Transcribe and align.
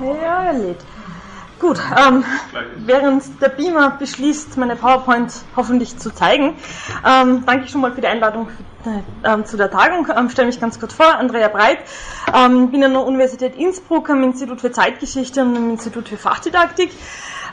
Ja, 0.00 0.50
lädt. 0.50 0.78
Gut, 1.60 1.78
ähm, 1.94 2.24
während 2.76 3.22
der 3.42 3.50
Beamer 3.50 3.90
beschließt, 3.98 4.56
meine 4.56 4.76
PowerPoint 4.76 5.30
hoffentlich 5.56 5.98
zu 5.98 6.10
zeigen, 6.10 6.56
ähm, 7.06 7.42
danke 7.44 7.66
ich 7.66 7.70
schon 7.70 7.82
mal 7.82 7.92
für 7.92 8.00
die 8.00 8.06
Einladung 8.06 8.48
für, 8.82 9.02
ähm, 9.28 9.44
zu 9.44 9.58
der 9.58 9.70
Tagung. 9.70 10.08
Ähm, 10.16 10.30
stelle 10.30 10.46
mich 10.46 10.58
ganz 10.58 10.80
kurz 10.80 10.94
vor, 10.94 11.18
Andrea 11.18 11.48
Breit, 11.48 11.80
ähm, 12.34 12.70
bin 12.70 12.82
an 12.82 12.92
der 12.92 13.02
Universität 13.02 13.56
Innsbruck 13.56 14.08
am 14.08 14.24
Institut 14.24 14.62
für 14.62 14.72
Zeitgeschichte 14.72 15.42
und 15.42 15.54
am 15.54 15.70
Institut 15.70 16.08
für 16.08 16.16
Fachdidaktik. 16.16 16.92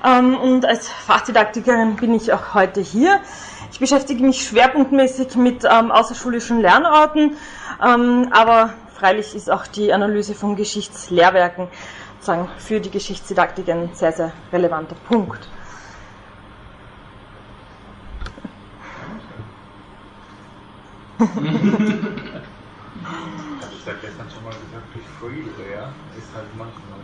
Ähm, 0.06 0.38
und 0.38 0.66
als 0.66 0.88
Fachdidaktikerin 0.88 1.98
bin 1.98 2.14
ich 2.14 2.32
auch 2.32 2.54
heute 2.54 2.80
hier. 2.80 3.20
Ich 3.74 3.80
beschäftige 3.80 4.24
mich 4.24 4.48
schwerpunktmäßig 4.48 5.36
mit 5.36 5.66
ähm, 5.66 5.92
außerschulischen 5.92 6.62
Lernorten, 6.62 7.36
aber 7.80 8.74
freilich 8.98 9.36
ist 9.36 9.52
auch 9.52 9.68
die 9.68 9.94
Analyse 9.94 10.34
von 10.34 10.56
Geschichtslehrwerken 10.56 11.68
sagen, 12.28 12.48
für 12.58 12.80
die 12.80 12.92
Geschichtsdidaktik 12.92 13.68
ein 13.70 13.90
sehr, 13.94 14.12
sehr 14.12 14.32
relevanter 14.54 14.96
Punkt. 15.08 15.50
Ich 21.20 21.26
habe 21.26 21.40
ja 23.86 23.94
gestern 24.02 24.30
schon 24.30 24.44
mal 24.44 24.52
gesagt, 24.52 24.88
wie 24.94 25.02
Freeware 25.18 25.94
ist 26.16 26.30
halt 26.36 26.50
manchmal 26.56 27.00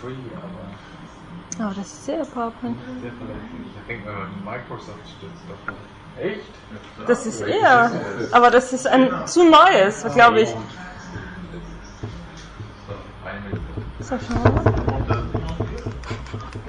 free, 0.00 0.14
aber. 0.36 0.64
Oh, 1.58 1.72
das 1.76 1.86
ist 1.86 2.04
sehr 2.04 2.24
PowerPoint. 2.24 2.76
Ich 3.02 3.86
denke 3.88 4.10
mal, 4.10 4.28
Microsoft 4.44 5.04
stützt 5.16 5.42
davon. 5.48 5.74
Echt? 6.20 6.52
Das 7.06 7.26
ist 7.26 7.40
eher, 7.40 7.90
aber 8.32 8.50
das 8.50 8.72
ist 8.72 8.86
ein 8.86 9.10
zu 9.26 9.48
neues, 9.48 10.04
glaube 10.14 10.42
ich. 10.42 10.54
So, 14.02 14.18
schauen 14.18 14.42
wir 14.42 14.50
mal. 14.50 14.64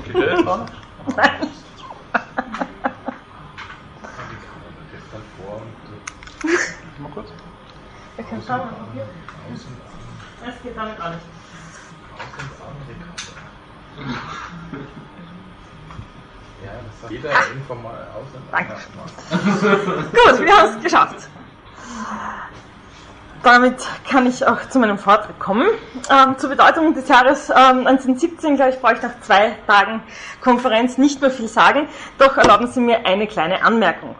Jetzt 0.08 0.46
dran? 0.46 0.68
Nein. 1.18 1.32
Mal 7.00 7.12
kurz. 7.12 7.30
Wir 8.16 8.26
können 8.26 8.44
schauen, 8.46 8.62
und 8.62 8.70
an. 8.70 9.00
Es 10.46 10.62
geht 10.64 10.78
damit 10.78 11.00
an, 11.02 11.14
Ja, 16.64 16.72
das 16.86 17.02
sagt 17.02 17.12
jeder 17.12 17.30
informal 17.56 18.08
aus 18.16 18.28
Danke. 18.52 18.74
an. 18.74 18.80
Gut, 20.12 20.46
wir 20.46 20.56
haben 20.56 20.78
es 20.78 20.84
geschafft. 20.84 21.28
Damit 23.44 23.76
kann 24.10 24.26
ich 24.26 24.48
auch 24.48 24.70
zu 24.70 24.80
meinem 24.80 24.98
Vortrag 24.98 25.38
kommen. 25.38 25.68
Ähm, 26.10 26.38
zur 26.38 26.50
Bedeutung 26.50 26.94
des 26.94 27.10
Jahres 27.10 27.50
ähm, 27.50 27.86
1917, 27.86 28.56
glaube 28.56 28.72
ich, 28.72 28.80
brauche 28.80 28.94
ich 28.94 29.02
nach 29.02 29.20
zwei 29.20 29.58
Tagen 29.68 30.02
Konferenz 30.42 30.98
nicht 30.98 31.20
mehr 31.20 31.30
viel 31.30 31.50
sagen. 31.50 31.90
Doch 32.18 32.38
erlauben 32.38 32.68
Sie 32.68 32.80
mir 32.80 33.06
eine 33.06 33.28
kleine 33.28 33.62
Anmerkung. 33.62 34.16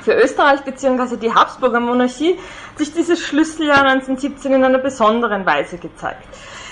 Für 0.00 0.14
Österreich 0.14 0.62
bzw. 0.62 1.16
die 1.16 1.34
Habsburger 1.34 1.80
Monarchie 1.80 2.38
hat 2.70 2.78
sich 2.78 2.94
dieses 2.94 3.20
Schlüsseljahr 3.20 3.82
1917 3.82 4.54
in 4.54 4.64
einer 4.64 4.78
besonderen 4.78 5.44
Weise 5.44 5.76
gezeigt. 5.76 6.26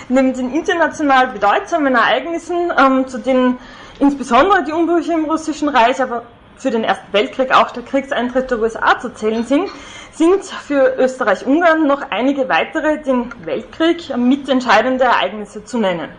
Neben 0.09 0.33
den 0.33 0.55
international 0.55 1.27
bedeutsamen 1.27 1.95
Ereignissen, 1.95 2.73
ähm, 2.79 3.07
zu 3.07 3.19
denen 3.19 3.59
insbesondere 3.99 4.65
die 4.65 4.73
Umbrüche 4.73 5.13
im 5.13 5.27
Russischen 5.27 5.69
Reich, 5.69 6.01
aber 6.01 6.23
für 6.59 6.71
den 6.71 6.85
Ersten 6.85 7.13
Weltkrieg 7.13 7.55
auch 7.55 7.71
der 7.71 7.83
Kriegseintritt 7.83 8.51
der 8.51 8.59
USA 8.59 8.99
zu 8.99 9.13
zählen 9.13 9.45
sind, 9.45 9.71
sind 10.13 10.45
für 10.45 10.97
Österreich-Ungarn 10.99 11.87
noch 11.87 12.11
einige 12.11 12.49
weitere 12.49 13.03
den 13.03 13.33
Weltkrieg 13.45 14.17
mitentscheidende 14.17 15.05
Ereignisse 15.05 15.65
zu 15.65 15.79
nennen. 15.79 16.11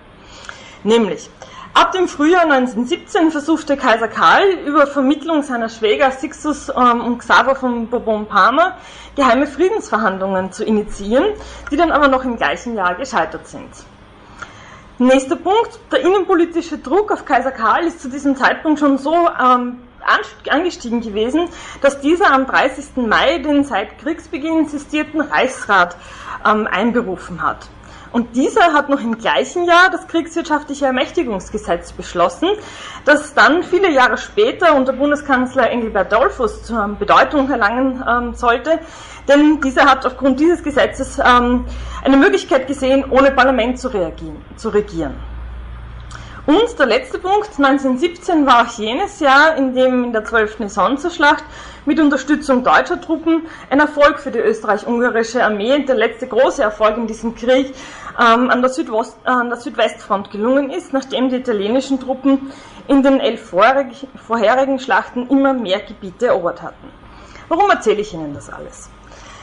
Nämlich, 0.83 1.29
ab 1.73 1.91
dem 1.91 2.07
Frühjahr 2.07 2.43
1917 2.43 3.31
versuchte 3.31 3.75
Kaiser 3.75 4.07
Karl 4.07 4.47
über 4.65 4.85
Vermittlung 4.85 5.41
seiner 5.41 5.69
Schwäger 5.69 6.11
Sixtus 6.11 6.69
ähm, 6.69 7.01
und 7.01 7.19
Xaver 7.19 7.55
von 7.55 7.87
Bourbon-Parma 7.87 8.77
geheime 9.15 9.47
Friedensverhandlungen 9.47 10.51
zu 10.51 10.63
initiieren, 10.63 11.25
die 11.71 11.75
dann 11.75 11.91
aber 11.91 12.07
noch 12.07 12.23
im 12.23 12.37
gleichen 12.37 12.75
Jahr 12.75 12.93
gescheitert 12.95 13.47
sind. 13.47 13.69
Nächster 14.99 15.35
Punkt, 15.35 15.79
der 15.91 16.01
innenpolitische 16.01 16.77
Druck 16.77 17.11
auf 17.11 17.25
Kaiser 17.25 17.51
Karl 17.51 17.85
ist 17.85 18.01
zu 18.01 18.09
diesem 18.09 18.35
Zeitpunkt 18.35 18.79
schon 18.79 18.97
so 18.97 19.13
ähm, 19.13 19.79
angestiegen 20.49 21.01
gewesen, 21.01 21.49
dass 21.81 21.99
dieser 22.01 22.33
am 22.33 22.47
30. 22.47 23.07
Mai 23.07 23.39
den 23.39 23.63
seit 23.63 23.99
Kriegsbeginn 23.99 24.59
insistierten 24.59 25.21
Reichsrat 25.21 25.97
ähm, 26.45 26.67
einberufen 26.69 27.41
hat. 27.41 27.67
Und 28.11 28.35
dieser 28.35 28.73
hat 28.73 28.89
noch 28.89 29.01
im 29.01 29.17
gleichen 29.17 29.65
Jahr 29.65 29.89
das 29.91 30.07
kriegswirtschaftliche 30.07 30.85
Ermächtigungsgesetz 30.85 31.91
beschlossen, 31.91 32.49
das 33.05 33.33
dann 33.33 33.63
viele 33.63 33.91
Jahre 33.91 34.17
später 34.17 34.75
unter 34.75 34.93
Bundeskanzler 34.93 35.69
Engelbert 35.69 36.11
Dollfuss 36.11 36.63
zur 36.63 36.87
Bedeutung 36.99 37.49
erlangen 37.51 38.03
ähm, 38.07 38.33
sollte, 38.33 38.79
denn 39.27 39.59
dieser 39.61 39.85
hat 39.85 40.05
aufgrund 40.05 40.39
dieses 40.39 40.63
Gesetzes 40.63 41.19
ähm, 41.19 41.65
eine 42.03 42.17
Möglichkeit 42.17 42.67
gesehen, 42.67 43.05
ohne 43.09 43.31
Parlament 43.31 43.79
zu, 43.79 43.89
zu 44.55 44.69
regieren. 44.69 45.15
Und 46.47 46.79
der 46.79 46.85
letzte 46.85 47.19
Punkt, 47.19 47.49
1917 47.59 48.45
war 48.45 48.65
auch 48.65 48.79
jenes 48.79 49.19
Jahr, 49.19 49.57
in 49.57 49.75
dem 49.75 50.05
in 50.05 50.13
der 50.13 50.23
12. 50.23 50.61
Isonzerschlacht 50.61 51.43
mit 51.85 51.99
Unterstützung 51.99 52.63
deutscher 52.63 53.01
Truppen 53.01 53.47
ein 53.69 53.81
Erfolg 53.81 54.17
für 54.17 54.31
die 54.31 54.39
österreich-ungarische 54.39 55.43
Armee, 55.43 55.83
der 55.83 55.95
letzte 55.95 56.25
große 56.25 56.63
Erfolg 56.63 56.95
in 56.95 57.05
diesem 57.05 57.35
Krieg, 57.35 57.73
ähm, 58.17 58.49
an, 58.49 58.61
der 58.61 58.71
äh, 58.71 59.29
an 59.29 59.49
der 59.49 59.57
Südwestfront 59.57 60.31
gelungen 60.31 60.69
ist, 60.69 60.93
nachdem 60.93 61.27
die 61.27 61.35
italienischen 61.35 61.99
Truppen 61.99 62.49
in 62.87 63.03
den 63.03 63.19
elf 63.19 63.41
vorherigen 63.49 64.79
Schlachten 64.79 65.27
immer 65.27 65.51
mehr 65.51 65.81
Gebiete 65.81 66.27
erobert 66.27 66.61
hatten. 66.61 66.87
Warum 67.49 67.69
erzähle 67.69 67.99
ich 67.99 68.13
Ihnen 68.13 68.33
das 68.33 68.49
alles? 68.49 68.89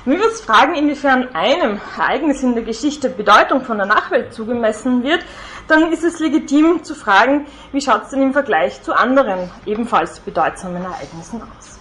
Wenn 0.07 0.19
wir 0.19 0.27
uns 0.27 0.43
fragen, 0.43 0.75
inwiefern 0.75 1.35
einem 1.35 1.81
Ereignis 1.97 2.43
in 2.43 2.55
der 2.55 2.63
Geschichte 2.63 3.09
Bedeutung 3.09 3.63
von 3.63 3.79
der 3.79 3.87
Nachwelt 3.87 4.35
zugemessen 4.35 5.03
wird, 5.03 5.21
dann 5.69 5.93
ist 5.93 6.05
es 6.05 6.19
legitim 6.19 6.85
zu 6.85 6.95
fragen, 6.95 7.47
wie 7.73 7.81
schaut 7.81 8.05
es 8.05 8.11
denn 8.11 8.23
im 8.23 8.33
Vergleich 8.33 8.83
zu 8.83 8.93
anderen 8.93 9.51
ebenfalls 9.67 10.21
bedeutsamen 10.21 10.85
Ereignissen 10.85 11.43
aus. 11.43 11.79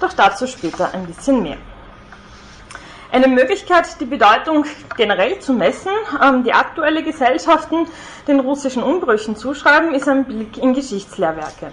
Doch 0.00 0.12
dazu 0.12 0.46
später 0.46 0.92
ein 0.92 1.06
bisschen 1.06 1.42
mehr. 1.42 1.56
Eine 3.12 3.28
Möglichkeit, 3.28 4.00
die 4.00 4.06
Bedeutung 4.06 4.64
generell 4.96 5.38
zu 5.38 5.52
messen, 5.52 5.92
ähm, 6.20 6.42
die 6.42 6.52
aktuelle 6.52 7.04
Gesellschaften 7.04 7.86
den 8.26 8.40
russischen 8.40 8.82
Umbrüchen 8.82 9.36
zuschreiben, 9.36 9.94
ist 9.94 10.08
ein 10.08 10.24
Blick 10.24 10.58
in 10.58 10.74
Geschichtslehrwerke. 10.74 11.72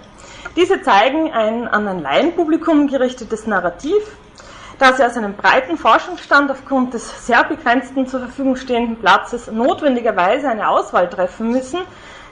Diese 0.54 0.82
zeigen 0.82 1.32
ein 1.32 1.66
an 1.66 1.88
ein 1.88 2.00
Laienpublikum 2.00 2.86
gerichtetes 2.86 3.48
Narrativ, 3.48 4.02
da 4.82 4.92
sie 4.94 5.04
aus 5.04 5.16
einem 5.16 5.34
breiten 5.34 5.76
Forschungsstand 5.76 6.50
aufgrund 6.50 6.92
des 6.92 7.24
sehr 7.24 7.44
begrenzten 7.44 8.08
zur 8.08 8.18
Verfügung 8.18 8.56
stehenden 8.56 8.96
Platzes 8.96 9.48
notwendigerweise 9.48 10.48
eine 10.48 10.68
Auswahl 10.68 11.08
treffen 11.08 11.52
müssen, 11.52 11.82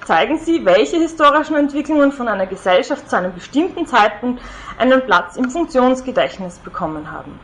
zeigen 0.04 0.36
sie, 0.36 0.64
welche 0.64 0.96
historischen 0.96 1.54
Entwicklungen 1.54 2.10
von 2.10 2.26
einer 2.26 2.46
Gesellschaft 2.46 3.08
zu 3.08 3.16
einem 3.16 3.32
bestimmten 3.32 3.86
Zeitpunkt 3.86 4.42
einen 4.78 5.00
Platz 5.02 5.36
im 5.36 5.48
Funktionsgedächtnis 5.48 6.58
bekommen 6.58 7.12
haben. 7.12 7.38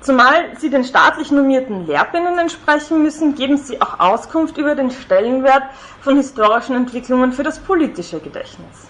Zumal 0.00 0.56
sie 0.58 0.70
den 0.70 0.84
staatlich 0.84 1.32
normierten 1.32 1.88
Lehrplänen 1.88 2.38
entsprechen 2.38 3.02
müssen, 3.02 3.34
geben 3.34 3.56
sie 3.56 3.82
auch 3.82 3.98
Auskunft 3.98 4.58
über 4.58 4.76
den 4.76 4.92
Stellenwert 4.92 5.64
von 6.00 6.16
historischen 6.16 6.76
Entwicklungen 6.76 7.32
für 7.32 7.42
das 7.42 7.58
politische 7.58 8.20
Gedächtnis. 8.20 8.86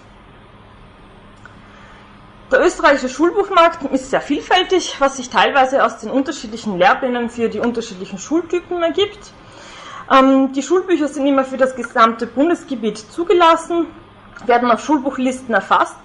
Der 2.49 2.65
österreichische 2.65 3.09
Schulbuchmarkt 3.09 3.91
ist 3.91 4.09
sehr 4.09 4.21
vielfältig, 4.21 4.95
was 4.99 5.17
sich 5.17 5.29
teilweise 5.29 5.83
aus 5.83 5.97
den 5.97 6.09
unterschiedlichen 6.09 6.77
Lehrplänen 6.77 7.29
für 7.29 7.49
die 7.49 7.59
unterschiedlichen 7.59 8.17
Schultypen 8.19 8.81
ergibt. 8.81 9.33
Ähm, 10.09 10.53
die 10.53 10.63
Schulbücher 10.63 11.09
sind 11.09 11.27
immer 11.27 11.43
für 11.43 11.57
das 11.57 11.75
gesamte 11.75 12.25
Bundesgebiet 12.25 12.99
zugelassen, 12.99 13.87
werden 14.45 14.71
auf 14.71 14.81
Schulbuchlisten 14.81 15.53
erfasst 15.53 15.97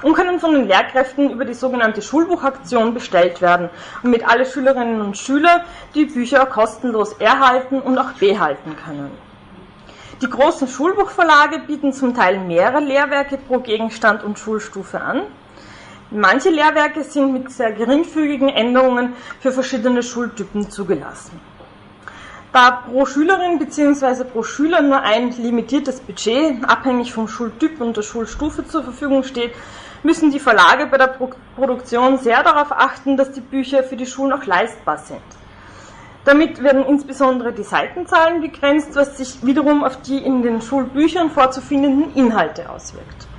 und 0.00 0.14
können 0.14 0.40
von 0.40 0.54
den 0.54 0.68
Lehrkräften 0.68 1.28
über 1.28 1.44
die 1.44 1.52
sogenannte 1.52 2.00
Schulbuchaktion 2.00 2.94
bestellt 2.94 3.42
werden, 3.42 3.68
damit 4.02 4.26
alle 4.26 4.46
Schülerinnen 4.46 5.02
und 5.02 5.18
Schüler 5.18 5.66
die 5.94 6.06
Bücher 6.06 6.46
kostenlos 6.46 7.12
erhalten 7.18 7.78
und 7.78 7.98
auch 7.98 8.12
behalten 8.12 8.74
können. 8.82 9.10
Die 10.22 10.30
großen 10.30 10.66
Schulbuchverlage 10.66 11.58
bieten 11.66 11.92
zum 11.92 12.14
Teil 12.14 12.38
mehrere 12.38 12.80
Lehrwerke 12.80 13.36
pro 13.36 13.58
Gegenstand 13.58 14.24
und 14.24 14.38
Schulstufe 14.38 14.98
an. 14.98 15.24
Manche 16.12 16.50
Lehrwerke 16.50 17.04
sind 17.04 17.32
mit 17.32 17.52
sehr 17.52 17.70
geringfügigen 17.70 18.48
Änderungen 18.48 19.12
für 19.38 19.52
verschiedene 19.52 20.02
Schultypen 20.02 20.68
zugelassen. 20.68 21.40
Da 22.52 22.82
pro 22.84 23.06
Schülerin 23.06 23.60
bzw. 23.60 24.24
pro 24.24 24.42
Schüler 24.42 24.82
nur 24.82 25.00
ein 25.00 25.30
limitiertes 25.30 26.00
Budget, 26.00 26.64
abhängig 26.68 27.12
vom 27.12 27.28
Schultyp 27.28 27.80
und 27.80 27.96
der 27.96 28.02
Schulstufe 28.02 28.66
zur 28.66 28.82
Verfügung 28.82 29.22
steht, 29.22 29.52
müssen 30.02 30.32
die 30.32 30.40
Verlage 30.40 30.86
bei 30.86 30.98
der 30.98 31.06
Pro 31.06 31.30
Produktion 31.54 32.18
sehr 32.18 32.42
darauf 32.42 32.72
achten, 32.72 33.16
dass 33.16 33.30
die 33.30 33.40
Bücher 33.40 33.84
für 33.84 33.96
die 33.96 34.06
Schulen 34.06 34.32
auch 34.32 34.46
leistbar 34.46 34.98
sind. 34.98 35.20
Damit 36.24 36.60
werden 36.60 36.84
insbesondere 36.86 37.52
die 37.52 37.62
Seitenzahlen 37.62 38.40
begrenzt, 38.40 38.96
was 38.96 39.16
sich 39.16 39.46
wiederum 39.46 39.84
auf 39.84 40.02
die 40.02 40.18
in 40.18 40.42
den 40.42 40.60
Schulbüchern 40.60 41.30
vorzufindenden 41.30 42.16
Inhalte 42.16 42.68
auswirkt. 42.68 43.29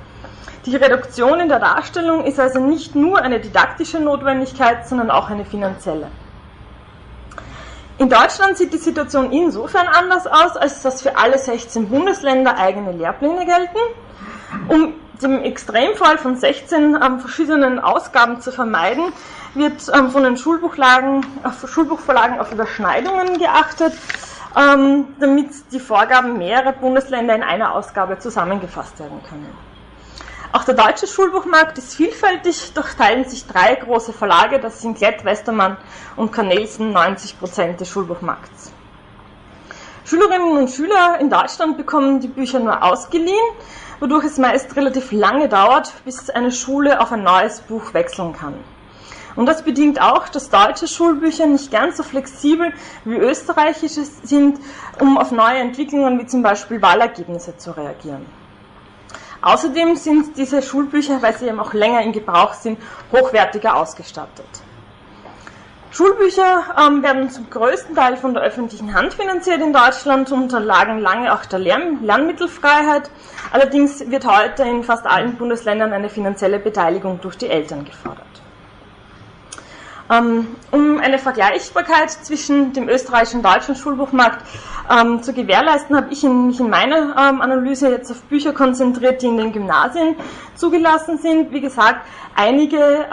Die 0.64 0.76
Reduktion 0.76 1.40
in 1.40 1.48
der 1.48 1.58
Darstellung 1.58 2.24
ist 2.24 2.38
also 2.38 2.60
nicht 2.60 2.94
nur 2.94 3.20
eine 3.20 3.40
didaktische 3.40 3.98
Notwendigkeit, 3.98 4.86
sondern 4.86 5.10
auch 5.10 5.28
eine 5.28 5.44
finanzielle. 5.44 6.06
In 7.98 8.08
Deutschland 8.08 8.56
sieht 8.56 8.72
die 8.72 8.78
Situation 8.78 9.32
insofern 9.32 9.88
anders 9.88 10.26
aus, 10.26 10.56
als 10.56 10.82
dass 10.82 11.02
für 11.02 11.16
alle 11.16 11.38
16 11.38 11.88
Bundesländer 11.88 12.58
eigene 12.58 12.92
Lehrpläne 12.92 13.44
gelten. 13.44 13.78
Um 14.68 14.94
dem 15.20 15.42
Extremfall 15.42 16.18
von 16.18 16.36
16 16.36 16.96
ähm, 17.00 17.20
verschiedenen 17.20 17.80
Ausgaben 17.80 18.40
zu 18.40 18.52
vermeiden, 18.52 19.12
wird 19.54 19.90
ähm, 19.92 20.10
von 20.10 20.22
den 20.22 20.36
Schulbuchlagen, 20.36 21.26
auf 21.42 21.68
Schulbuchverlagen 21.68 22.38
auf 22.38 22.52
Überschneidungen 22.52 23.38
geachtet, 23.38 23.94
ähm, 24.56 25.06
damit 25.18 25.50
die 25.72 25.80
Vorgaben 25.80 26.38
mehrerer 26.38 26.72
Bundesländer 26.72 27.34
in 27.34 27.42
einer 27.42 27.74
Ausgabe 27.74 28.18
zusammengefasst 28.18 28.98
werden 29.00 29.20
können. 29.28 29.71
Auch 30.54 30.64
der 30.64 30.74
deutsche 30.74 31.06
Schulbuchmarkt 31.06 31.78
ist 31.78 31.94
vielfältig, 31.94 32.74
doch 32.74 32.90
teilen 32.90 33.24
sich 33.24 33.46
drei 33.46 33.74
große 33.74 34.12
Verlage, 34.12 34.60
das 34.60 34.82
sind 34.82 34.98
Klett, 34.98 35.24
Westermann 35.24 35.78
und 36.14 36.30
Cornelsen, 36.30 36.92
90 36.92 37.38
Prozent 37.38 37.80
des 37.80 37.88
Schulbuchmarkts. 37.88 38.70
Schülerinnen 40.04 40.58
und 40.58 40.70
Schüler 40.70 41.18
in 41.20 41.30
Deutschland 41.30 41.78
bekommen 41.78 42.20
die 42.20 42.28
Bücher 42.28 42.60
nur 42.60 42.82
ausgeliehen, 42.82 43.34
wodurch 43.98 44.24
es 44.24 44.36
meist 44.36 44.76
relativ 44.76 45.10
lange 45.10 45.48
dauert, 45.48 45.90
bis 46.04 46.28
eine 46.28 46.52
Schule 46.52 47.00
auf 47.00 47.12
ein 47.12 47.22
neues 47.22 47.62
Buch 47.62 47.94
wechseln 47.94 48.34
kann. 48.34 48.56
Und 49.36 49.46
das 49.46 49.62
bedingt 49.62 50.02
auch, 50.02 50.28
dass 50.28 50.50
deutsche 50.50 50.86
Schulbücher 50.86 51.46
nicht 51.46 51.70
ganz 51.70 51.96
so 51.96 52.02
flexibel 52.02 52.74
wie 53.06 53.16
österreichische 53.16 54.04
sind, 54.04 54.58
um 55.00 55.16
auf 55.16 55.32
neue 55.32 55.60
Entwicklungen 55.60 56.20
wie 56.20 56.26
zum 56.26 56.42
Beispiel 56.42 56.82
Wahlergebnisse 56.82 57.56
zu 57.56 57.70
reagieren. 57.70 58.26
Außerdem 59.42 59.96
sind 59.96 60.36
diese 60.36 60.62
Schulbücher, 60.62 61.20
weil 61.20 61.36
sie 61.36 61.48
eben 61.48 61.58
auch 61.58 61.72
länger 61.72 62.02
in 62.02 62.12
Gebrauch 62.12 62.54
sind, 62.54 62.78
hochwertiger 63.12 63.76
ausgestattet. 63.76 64.46
Schulbücher 65.90 66.62
ähm, 66.80 67.02
werden 67.02 67.28
zum 67.28 67.50
größten 67.50 67.94
Teil 67.94 68.16
von 68.16 68.32
der 68.32 68.42
öffentlichen 68.44 68.94
Hand 68.94 69.12
finanziert 69.12 69.60
in 69.60 69.74
Deutschland 69.74 70.32
und 70.32 70.44
unterlagen 70.44 71.00
lange 71.00 71.34
auch 71.34 71.44
der 71.44 71.58
Lern 71.58 72.02
Lernmittelfreiheit. 72.02 73.10
Allerdings 73.50 74.08
wird 74.08 74.24
heute 74.24 74.62
in 74.62 74.84
fast 74.84 75.04
allen 75.04 75.36
Bundesländern 75.36 75.92
eine 75.92 76.08
finanzielle 76.08 76.58
Beteiligung 76.58 77.20
durch 77.20 77.36
die 77.36 77.48
Eltern 77.48 77.84
gefordert. 77.84 78.24
Ähm, 80.12 80.48
um 80.70 80.98
eine 80.98 81.18
Vergleichbarkeit 81.18 82.10
zwischen 82.10 82.72
dem 82.74 82.88
österreichischen 82.88 83.38
und 83.38 83.46
deutschen 83.46 83.74
Schulbuchmarkt 83.74 84.44
ähm, 84.90 85.22
zu 85.22 85.32
gewährleisten, 85.32 85.96
habe 85.96 86.12
ich 86.12 86.22
mich 86.22 86.60
in 86.60 86.68
meiner 86.68 87.16
ähm, 87.16 87.40
Analyse 87.40 87.90
jetzt 87.90 88.10
auf 88.10 88.20
Bücher 88.24 88.52
konzentriert, 88.52 89.22
die 89.22 89.26
in 89.26 89.38
den 89.38 89.52
Gymnasien 89.52 90.16
zugelassen 90.54 91.16
sind. 91.16 91.52
Wie 91.52 91.60
gesagt, 91.60 92.06
einige 92.34 93.06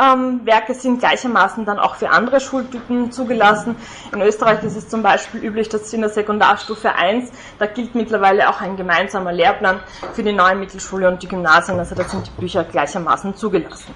Werke 0.43 0.73
sind 0.73 0.99
gleichermaßen 0.99 1.65
dann 1.65 1.79
auch 1.79 1.95
für 1.95 2.09
andere 2.09 2.39
Schultypen 2.39 3.11
zugelassen. 3.11 3.75
In 4.13 4.21
Österreich 4.21 4.63
ist 4.63 4.75
es 4.75 4.89
zum 4.89 5.03
Beispiel 5.03 5.43
üblich, 5.43 5.69
dass 5.69 5.93
in 5.93 6.01
der 6.01 6.09
Sekundarstufe 6.09 6.93
1, 6.93 7.31
da 7.59 7.65
gilt 7.65 7.95
mittlerweile 7.95 8.49
auch 8.49 8.61
ein 8.61 8.75
gemeinsamer 8.75 9.31
Lehrplan 9.31 9.79
für 10.13 10.23
die 10.23 10.33
neue 10.33 10.55
Mittelschule 10.55 11.07
und 11.07 11.23
die 11.23 11.27
Gymnasien, 11.27 11.79
also 11.79 11.95
da 11.95 12.03
sind 12.03 12.27
die 12.27 12.41
Bücher 12.41 12.63
gleichermaßen 12.63 13.35
zugelassen. 13.35 13.95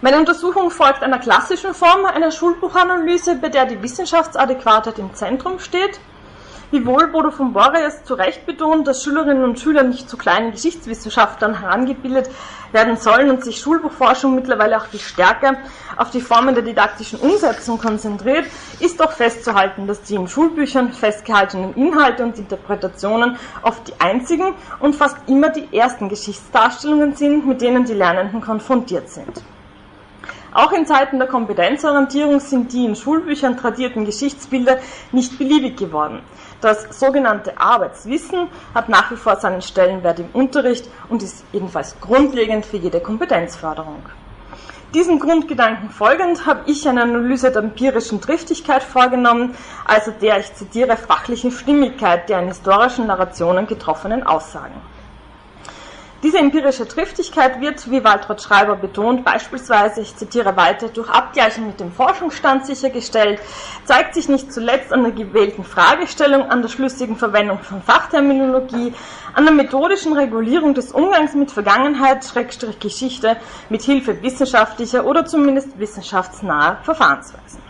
Meine 0.00 0.18
Untersuchung 0.18 0.70
folgt 0.70 1.02
einer 1.02 1.18
klassischen 1.18 1.74
Form 1.74 2.04
einer 2.04 2.30
Schulbuchanalyse, 2.30 3.34
bei 3.34 3.48
der 3.48 3.66
die 3.66 3.82
Wissenschaftsadäquatheit 3.82 4.96
im 5.00 5.12
Zentrum 5.12 5.58
steht. 5.58 5.98
Wiewohl 6.70 7.08
Bodo 7.08 7.32
von 7.32 7.52
Borries 7.52 8.04
zu 8.04 8.14
Recht 8.14 8.46
betont, 8.46 8.86
dass 8.86 9.02
Schülerinnen 9.02 9.42
und 9.42 9.58
Schüler 9.58 9.82
nicht 9.82 10.08
zu 10.08 10.16
kleinen 10.16 10.52
Geschichtswissenschaftlern 10.52 11.58
herangebildet 11.58 12.30
werden 12.70 12.96
sollen 12.96 13.28
und 13.28 13.42
sich 13.42 13.58
Schulbuchforschung 13.58 14.36
mittlerweile 14.36 14.76
auch 14.76 14.86
viel 14.86 15.00
stärker 15.00 15.56
auf 15.96 16.10
die 16.10 16.20
Formen 16.20 16.54
der 16.54 16.62
didaktischen 16.62 17.18
Umsetzung 17.18 17.78
konzentriert, 17.78 18.46
ist 18.78 19.00
doch 19.00 19.10
festzuhalten, 19.10 19.88
dass 19.88 20.02
die 20.02 20.14
in 20.14 20.28
Schulbüchern 20.28 20.92
festgehaltenen 20.92 21.74
Inhalte 21.74 22.22
und 22.22 22.38
Interpretationen 22.38 23.36
oft 23.62 23.88
die 23.88 24.00
einzigen 24.00 24.54
und 24.78 24.94
fast 24.94 25.16
immer 25.26 25.48
die 25.48 25.76
ersten 25.76 26.08
Geschichtsdarstellungen 26.08 27.16
sind, 27.16 27.48
mit 27.48 27.60
denen 27.62 27.84
die 27.84 27.94
Lernenden 27.94 28.40
konfrontiert 28.40 29.08
sind. 29.08 29.42
Auch 30.52 30.72
in 30.72 30.86
Zeiten 30.86 31.18
der 31.18 31.28
Kompetenzorientierung 31.28 32.40
sind 32.40 32.72
die 32.72 32.84
in 32.84 32.96
Schulbüchern 32.96 33.56
tradierten 33.56 34.04
Geschichtsbilder 34.04 34.78
nicht 35.12 35.38
beliebig 35.38 35.76
geworden. 35.76 36.22
Das 36.60 36.98
sogenannte 36.98 37.60
Arbeitswissen 37.60 38.48
hat 38.74 38.88
nach 38.88 39.10
wie 39.10 39.16
vor 39.16 39.36
seinen 39.36 39.62
Stellenwert 39.62 40.18
im 40.18 40.28
Unterricht 40.32 40.88
und 41.08 41.22
ist 41.22 41.44
jedenfalls 41.52 42.00
grundlegend 42.00 42.66
für 42.66 42.78
jede 42.78 43.00
Kompetenzförderung. 43.00 44.02
Diesem 44.94 45.20
Grundgedanken 45.20 45.90
folgend 45.90 46.46
habe 46.46 46.62
ich 46.64 46.88
eine 46.88 47.02
Analyse 47.02 47.52
der 47.52 47.62
empirischen 47.62 48.22
Triftigkeit 48.22 48.82
vorgenommen, 48.82 49.54
also 49.84 50.10
der, 50.10 50.38
ich 50.40 50.54
zitiere, 50.54 50.96
fachlichen 50.96 51.50
Stimmigkeit 51.50 52.28
der 52.30 52.40
in 52.40 52.48
historischen 52.48 53.06
Narrationen 53.06 53.66
getroffenen 53.66 54.22
Aussagen. 54.22 54.80
Diese 56.20 56.38
empirische 56.38 56.88
Triftigkeit 56.88 57.60
wird, 57.60 57.88
wie 57.92 58.02
Waltraud 58.02 58.42
Schreiber 58.42 58.74
betont, 58.74 59.24
beispielsweise, 59.24 60.00
ich 60.00 60.16
zitiere 60.16 60.56
weiter, 60.56 60.88
durch 60.88 61.08
Abgleichen 61.08 61.68
mit 61.68 61.78
dem 61.78 61.92
Forschungsstand 61.92 62.66
sichergestellt, 62.66 63.38
zeigt 63.84 64.14
sich 64.14 64.28
nicht 64.28 64.52
zuletzt 64.52 64.92
an 64.92 65.04
der 65.04 65.12
gewählten 65.12 65.62
Fragestellung, 65.62 66.50
an 66.50 66.60
der 66.60 66.70
schlüssigen 66.70 67.14
Verwendung 67.14 67.60
von 67.60 67.82
Fachterminologie, 67.82 68.92
an 69.32 69.44
der 69.44 69.54
methodischen 69.54 70.12
Regulierung 70.12 70.74
des 70.74 70.90
Umgangs 70.90 71.34
mit 71.34 71.52
Vergangenheit, 71.52 72.24
Schrägstrich 72.24 72.80
Geschichte, 72.80 73.36
mit 73.68 73.82
Hilfe 73.82 74.20
wissenschaftlicher 74.20 75.06
oder 75.06 75.24
zumindest 75.24 75.78
wissenschaftsnaher 75.78 76.78
Verfahrensweisen. 76.82 77.62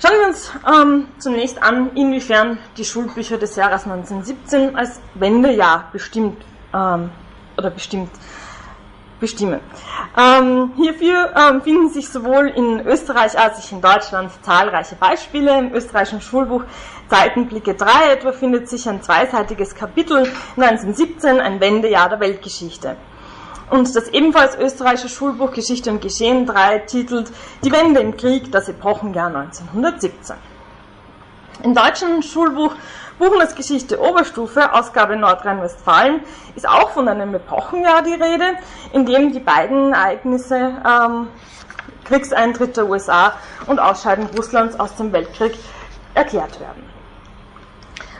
Schauen 0.00 0.16
wir 0.20 0.28
uns 0.28 0.52
ähm, 0.64 1.08
zunächst 1.18 1.60
an, 1.60 1.90
inwiefern 1.96 2.58
die 2.76 2.84
Schulbücher 2.84 3.38
des 3.38 3.56
Jahres 3.56 3.82
1917 3.82 4.76
als 4.76 5.00
Wendejahr 5.14 5.88
bestimmt 5.92 6.44
ähm, 6.74 7.10
oder 7.56 7.70
bestimmt 7.70 8.10
bestimmen. 9.20 9.60
Ähm, 10.18 10.72
hierfür 10.76 11.32
ähm, 11.36 11.62
finden 11.62 11.88
sich 11.90 12.08
sowohl 12.08 12.48
in 12.48 12.80
Österreich 12.86 13.38
als 13.38 13.58
auch 13.58 13.72
in 13.72 13.80
Deutschland 13.80 14.32
zahlreiche 14.42 14.96
Beispiele. 14.96 15.58
Im 15.58 15.72
österreichischen 15.72 16.20
Schulbuch 16.20 16.64
Zeitenblicke 17.08 17.74
3 17.74 18.12
etwa 18.12 18.32
findet 18.32 18.68
sich 18.68 18.88
ein 18.88 19.00
zweiseitiges 19.00 19.74
Kapitel 19.74 20.26
1917, 20.56 21.40
ein 21.40 21.60
Wendejahr 21.60 22.08
der 22.08 22.20
Weltgeschichte. 22.20 22.96
Und 23.70 23.94
das 23.94 24.08
ebenfalls 24.08 24.58
österreichische 24.58 25.08
Schulbuch 25.08 25.52
Geschichte 25.52 25.90
und 25.90 26.02
Geschehen 26.02 26.44
3 26.44 26.80
titelt 26.80 27.30
Die 27.64 27.72
Wende 27.72 28.00
im 28.00 28.16
Krieg, 28.16 28.50
das 28.50 28.68
Epochenjahr 28.68 29.28
1917. 29.28 30.36
Im 31.62 31.74
deutschen 31.74 32.22
Schulbuch 32.22 32.74
Buchner 33.22 33.46
Geschichte 33.46 34.00
Oberstufe, 34.00 34.74
Ausgabe 34.74 35.14
Nordrhein-Westfalen, 35.14 36.22
ist 36.56 36.68
auch 36.68 36.90
von 36.90 37.06
einem 37.06 37.32
Epochenjahr 37.32 38.02
die 38.02 38.14
Rede, 38.14 38.56
in 38.92 39.06
dem 39.06 39.32
die 39.32 39.38
beiden 39.38 39.92
Ereignisse 39.92 40.56
ähm, 40.56 41.28
Kriegseintritt 42.02 42.76
der 42.76 42.88
USA 42.88 43.34
und 43.68 43.78
Ausscheiden 43.78 44.26
Russlands 44.36 44.80
aus 44.80 44.96
dem 44.96 45.12
Weltkrieg 45.12 45.56
erklärt 46.14 46.58
werden. 46.58 46.82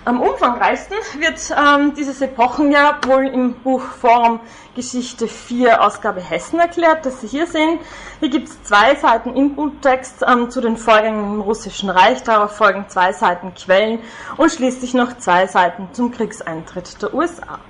Am 0.04 0.20
umfangreichsten 0.20 0.96
wird 1.18 1.38
ähm, 1.56 1.94
dieses 1.94 2.20
Epochenjahr 2.20 2.98
wohl 3.06 3.24
im 3.28 3.54
Buch 3.54 3.82
Forum 3.82 4.40
Geschichte 4.74 5.28
4 5.28 5.80
Ausgabe 5.80 6.20
Hessen 6.20 6.58
erklärt, 6.58 7.06
das 7.06 7.20
Sie 7.20 7.28
hier 7.28 7.46
sehen. 7.46 7.78
Hier 8.18 8.28
gibt 8.28 8.48
es 8.48 8.60
zwei 8.64 8.96
Seiten 8.96 9.36
Inputtext 9.36 10.24
ähm, 10.26 10.50
zu 10.50 10.60
den 10.60 10.76
Vorgängen 10.76 11.34
im 11.34 11.40
Russischen 11.40 11.88
Reich, 11.88 12.20
darauf 12.24 12.56
folgen 12.56 12.86
zwei 12.88 13.12
Seiten 13.12 13.54
Quellen 13.54 14.00
und 14.38 14.50
schließlich 14.50 14.92
noch 14.92 15.18
zwei 15.18 15.46
Seiten 15.46 15.88
zum 15.92 16.10
Kriegseintritt 16.10 17.00
der 17.00 17.14
USA. 17.14 17.60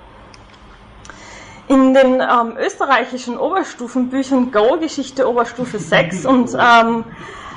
In 1.68 1.92
den 1.92 2.14
ähm, 2.22 2.56
österreichischen 2.56 3.36
Oberstufenbüchern 3.36 4.50
Go 4.52 4.78
Geschichte 4.78 5.28
Oberstufe 5.28 5.78
6 5.78 6.24
und 6.24 6.56
ähm, 6.58 7.04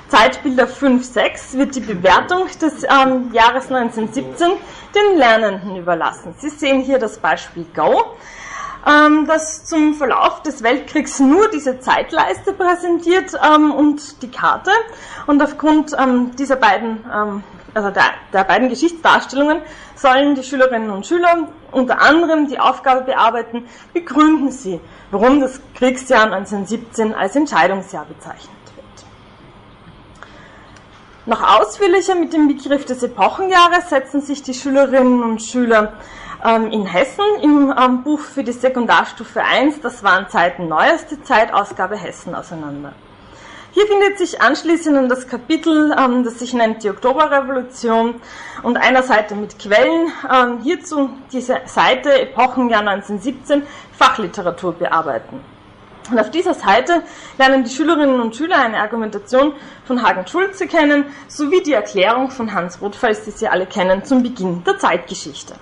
Zeitbilder 0.08 0.68
5, 0.68 1.04
6 1.04 1.58
wird 1.58 1.76
die 1.76 1.80
Bewertung 1.80 2.46
des 2.62 2.84
ähm, 2.84 3.32
Jahres 3.34 3.72
1917 3.72 4.52
den 4.94 5.18
Lernenden 5.18 5.76
überlassen. 5.78 6.36
Sie 6.38 6.50
sehen 6.50 6.82
hier 6.82 7.00
das 7.00 7.18
Beispiel 7.18 7.66
Go, 7.76 8.16
ähm, 8.88 9.26
das 9.28 9.66
zum 9.66 9.96
Verlauf 9.96 10.44
des 10.44 10.62
Weltkriegs 10.62 11.20
nur 11.20 11.50
diese 11.50 11.80
Zeitleiste 11.80 12.54
präsentiert 12.54 13.32
ähm, 13.44 13.72
und 13.72 14.22
die 14.22 14.30
Karte. 14.30 14.70
Und 15.26 15.42
aufgrund 15.42 15.96
ähm, 15.98 16.36
dieser 16.36 16.58
beiden, 16.58 17.04
ähm, 17.12 17.44
also 17.74 17.90
der, 17.90 18.12
der 18.32 18.44
beiden 18.44 18.70
Geschichtsdarstellungen 18.70 19.62
sollen 19.96 20.36
die 20.36 20.44
Schülerinnen 20.44 20.92
und 20.92 21.08
Schüler 21.08 21.48
unter 21.72 22.00
anderem 22.00 22.48
die 22.48 22.60
Aufgabe 22.60 23.02
bearbeiten, 23.02 23.66
begründen 23.92 24.52
sie, 24.52 24.80
warum 25.10 25.42
das 25.42 25.60
Kriegsjahr 25.74 26.32
1917 26.32 27.16
als 27.16 27.36
Entscheidungsjahr 27.36 28.06
bezeichnet 28.06 28.65
Noch 31.28 31.42
ausführlicher 31.42 32.14
mit 32.14 32.34
dem 32.34 32.48
Begriff 32.48 32.86
des 32.86 33.02
Epochenjahres 33.02 33.90
setzen 33.90 34.22
sich 34.22 34.44
die 34.44 34.54
Schülerinnen 34.54 35.24
und 35.24 35.42
Schüler 35.42 35.94
ähm, 36.46 36.72
in 36.72 36.86
Hessen 36.86 37.26
im 37.42 37.74
ähm, 37.76 38.04
Buch 38.04 38.20
für 38.20 38.44
die 38.44 38.52
Sekundarstufe 38.52 39.42
1, 39.42 39.82
das 39.82 40.04
waren 40.04 40.30
Zeiten 40.30 40.68
neueste 40.68 41.24
Zeit, 41.24 41.52
Ausgabe 41.52 41.96
Hessen 41.98 42.36
auseinander. 42.36 42.94
Hier 43.72 43.88
findet 43.88 44.20
sich 44.20 44.40
anschließend 44.40 45.10
das 45.10 45.28
Kapitel, 45.28 45.96
ähm, 45.98 46.24
das 46.24 46.38
sich 46.38 46.54
nennt 46.54 46.84
die 46.84 46.92
Oktoberrevolution 46.92 48.22
und 48.62 48.78
einer 48.78 49.02
Seite 49.02 49.34
mit 49.34 49.58
Quellen. 49.58 50.12
Hierzu 50.62 51.10
diese 51.32 51.62
Seite 51.66 52.22
Epochenjahr 52.22 52.82
1917 52.82 53.64
Fachliteratur 53.98 54.74
bearbeiten. 54.74 55.55
Und 56.12 56.20
auf 56.20 56.30
dieser 56.30 56.54
Seite 56.54 57.04
lernen 57.38 57.64
die 57.64 57.72
Schülerinnen 57.72 58.20
und 58.20 58.36
Schüler 58.36 58.58
eine 58.58 58.78
Argumentation 58.78 59.54
von 59.86 60.04
Hagen 60.04 60.28
Schulze 60.28 60.68
kennen, 60.68 61.06
sowie 61.28 61.64
die 61.64 61.74
Erklärung 61.74 62.30
von 62.30 62.54
Hans 62.54 62.80
Rothfels, 62.82 63.24
die 63.24 63.32
Sie 63.32 63.48
alle 63.48 63.66
kennen, 63.66 64.04
zum 64.04 64.22
Beginn 64.22 64.64
der 64.64 64.78
Zeitgeschichte. 64.78 65.56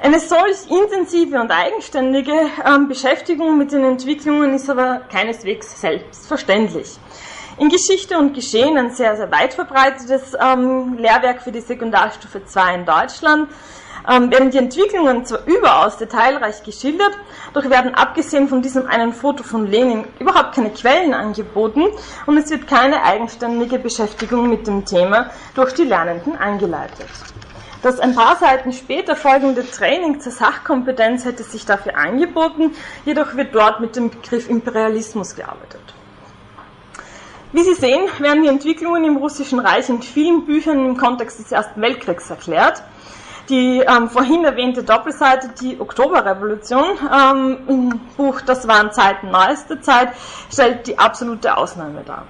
Eine 0.00 0.20
solch 0.20 0.68
intensive 0.68 1.40
und 1.40 1.50
eigenständige 1.50 2.34
ähm, 2.64 2.88
Beschäftigung 2.88 3.56
mit 3.56 3.72
den 3.72 3.84
Entwicklungen 3.84 4.54
ist 4.54 4.68
aber 4.68 5.00
keineswegs 5.10 5.80
selbstverständlich. 5.80 6.98
In 7.56 7.68
Geschichte 7.68 8.18
und 8.18 8.34
Geschehen 8.34 8.76
ein 8.76 8.90
sehr, 8.90 9.16
sehr 9.16 9.30
weit 9.30 9.54
verbreitetes 9.54 10.34
ähm, 10.38 10.98
Lehrwerk 10.98 11.40
für 11.42 11.52
die 11.52 11.60
Sekundarstufe 11.60 12.44
2 12.44 12.74
in 12.74 12.84
Deutschland, 12.84 13.48
ähm, 14.08 14.30
werden 14.30 14.50
die 14.50 14.58
Entwicklungen 14.58 15.24
zwar 15.24 15.46
überaus 15.46 15.96
detailreich 15.96 16.62
geschildert, 16.62 17.12
doch 17.52 17.68
werden 17.70 17.94
abgesehen 17.94 18.48
von 18.48 18.62
diesem 18.62 18.86
einen 18.86 19.12
Foto 19.12 19.42
von 19.42 19.66
Lenin 19.66 20.04
überhaupt 20.18 20.54
keine 20.54 20.70
Quellen 20.70 21.14
angeboten 21.14 21.84
und 22.26 22.38
es 22.38 22.50
wird 22.50 22.66
keine 22.66 23.02
eigenständige 23.02 23.78
Beschäftigung 23.78 24.48
mit 24.48 24.66
dem 24.66 24.84
Thema 24.84 25.30
durch 25.54 25.74
die 25.74 25.84
Lernenden 25.84 26.36
eingeleitet. 26.36 27.08
Das 27.82 28.00
ein 28.00 28.14
paar 28.14 28.36
Seiten 28.36 28.72
später 28.72 29.14
folgende 29.14 29.70
Training 29.70 30.18
zur 30.18 30.32
Sachkompetenz 30.32 31.26
hätte 31.26 31.42
sich 31.42 31.66
dafür 31.66 31.98
angeboten, 31.98 32.74
jedoch 33.04 33.36
wird 33.36 33.54
dort 33.54 33.80
mit 33.80 33.94
dem 33.94 34.08
Begriff 34.08 34.48
Imperialismus 34.48 35.34
gearbeitet. 35.34 35.82
Wie 37.52 37.62
Sie 37.62 37.74
sehen, 37.74 38.08
werden 38.18 38.42
die 38.42 38.48
Entwicklungen 38.48 39.04
im 39.04 39.16
Russischen 39.18 39.60
Reich 39.60 39.88
in 39.88 40.02
vielen 40.02 40.44
Büchern 40.44 40.84
im 40.84 40.96
Kontext 40.96 41.38
des 41.38 41.52
Ersten 41.52 41.80
Weltkriegs 41.80 42.28
erklärt. 42.28 42.82
Die 43.48 43.80
ähm, 43.80 44.08
vorhin 44.08 44.44
erwähnte 44.44 44.82
Doppelseite, 44.82 45.50
die 45.60 45.78
Oktoberrevolution 45.78 46.98
ähm, 47.12 47.58
im 47.68 48.00
Buch 48.16 48.40
Das 48.40 48.66
waren 48.66 48.90
Zeiten 48.90 49.30
neueste 49.30 49.80
Zeit, 49.80 50.10
stellt 50.50 50.86
die 50.86 50.98
absolute 50.98 51.56
Ausnahme 51.56 52.02
dar. 52.06 52.24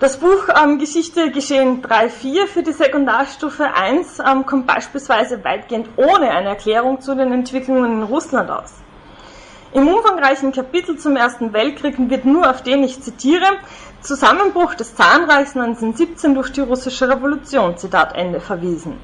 Das 0.00 0.18
Buch 0.18 0.48
ähm, 0.62 0.78
Geschichte 0.78 1.30
Geschehen 1.32 1.82
3.4 1.82 2.46
für 2.46 2.62
die 2.62 2.72
Sekundarstufe 2.72 3.74
1 3.74 4.20
ähm, 4.20 4.44
kommt 4.46 4.66
beispielsweise 4.66 5.42
weitgehend 5.42 5.88
ohne 5.96 6.30
eine 6.30 6.50
Erklärung 6.50 7.00
zu 7.00 7.16
den 7.16 7.32
Entwicklungen 7.32 8.02
in 8.02 8.02
Russland 8.02 8.50
aus. 8.50 8.74
Im 9.72 9.88
umfangreichen 9.88 10.52
Kapitel 10.52 10.96
zum 10.96 11.16
Ersten 11.16 11.52
Weltkrieg 11.52 11.96
wird 11.98 12.24
nur 12.24 12.48
auf 12.48 12.62
den, 12.62 12.84
ich 12.84 13.02
zitiere, 13.02 13.44
Zusammenbruch 14.00 14.74
des 14.74 14.94
Zahnreichs 14.94 15.56
1917 15.56 16.34
durch 16.34 16.52
die 16.52 16.60
russische 16.60 17.08
Revolution, 17.08 17.76
Zitat 17.76 18.14
Ende, 18.14 18.40
verwiesen, 18.40 18.98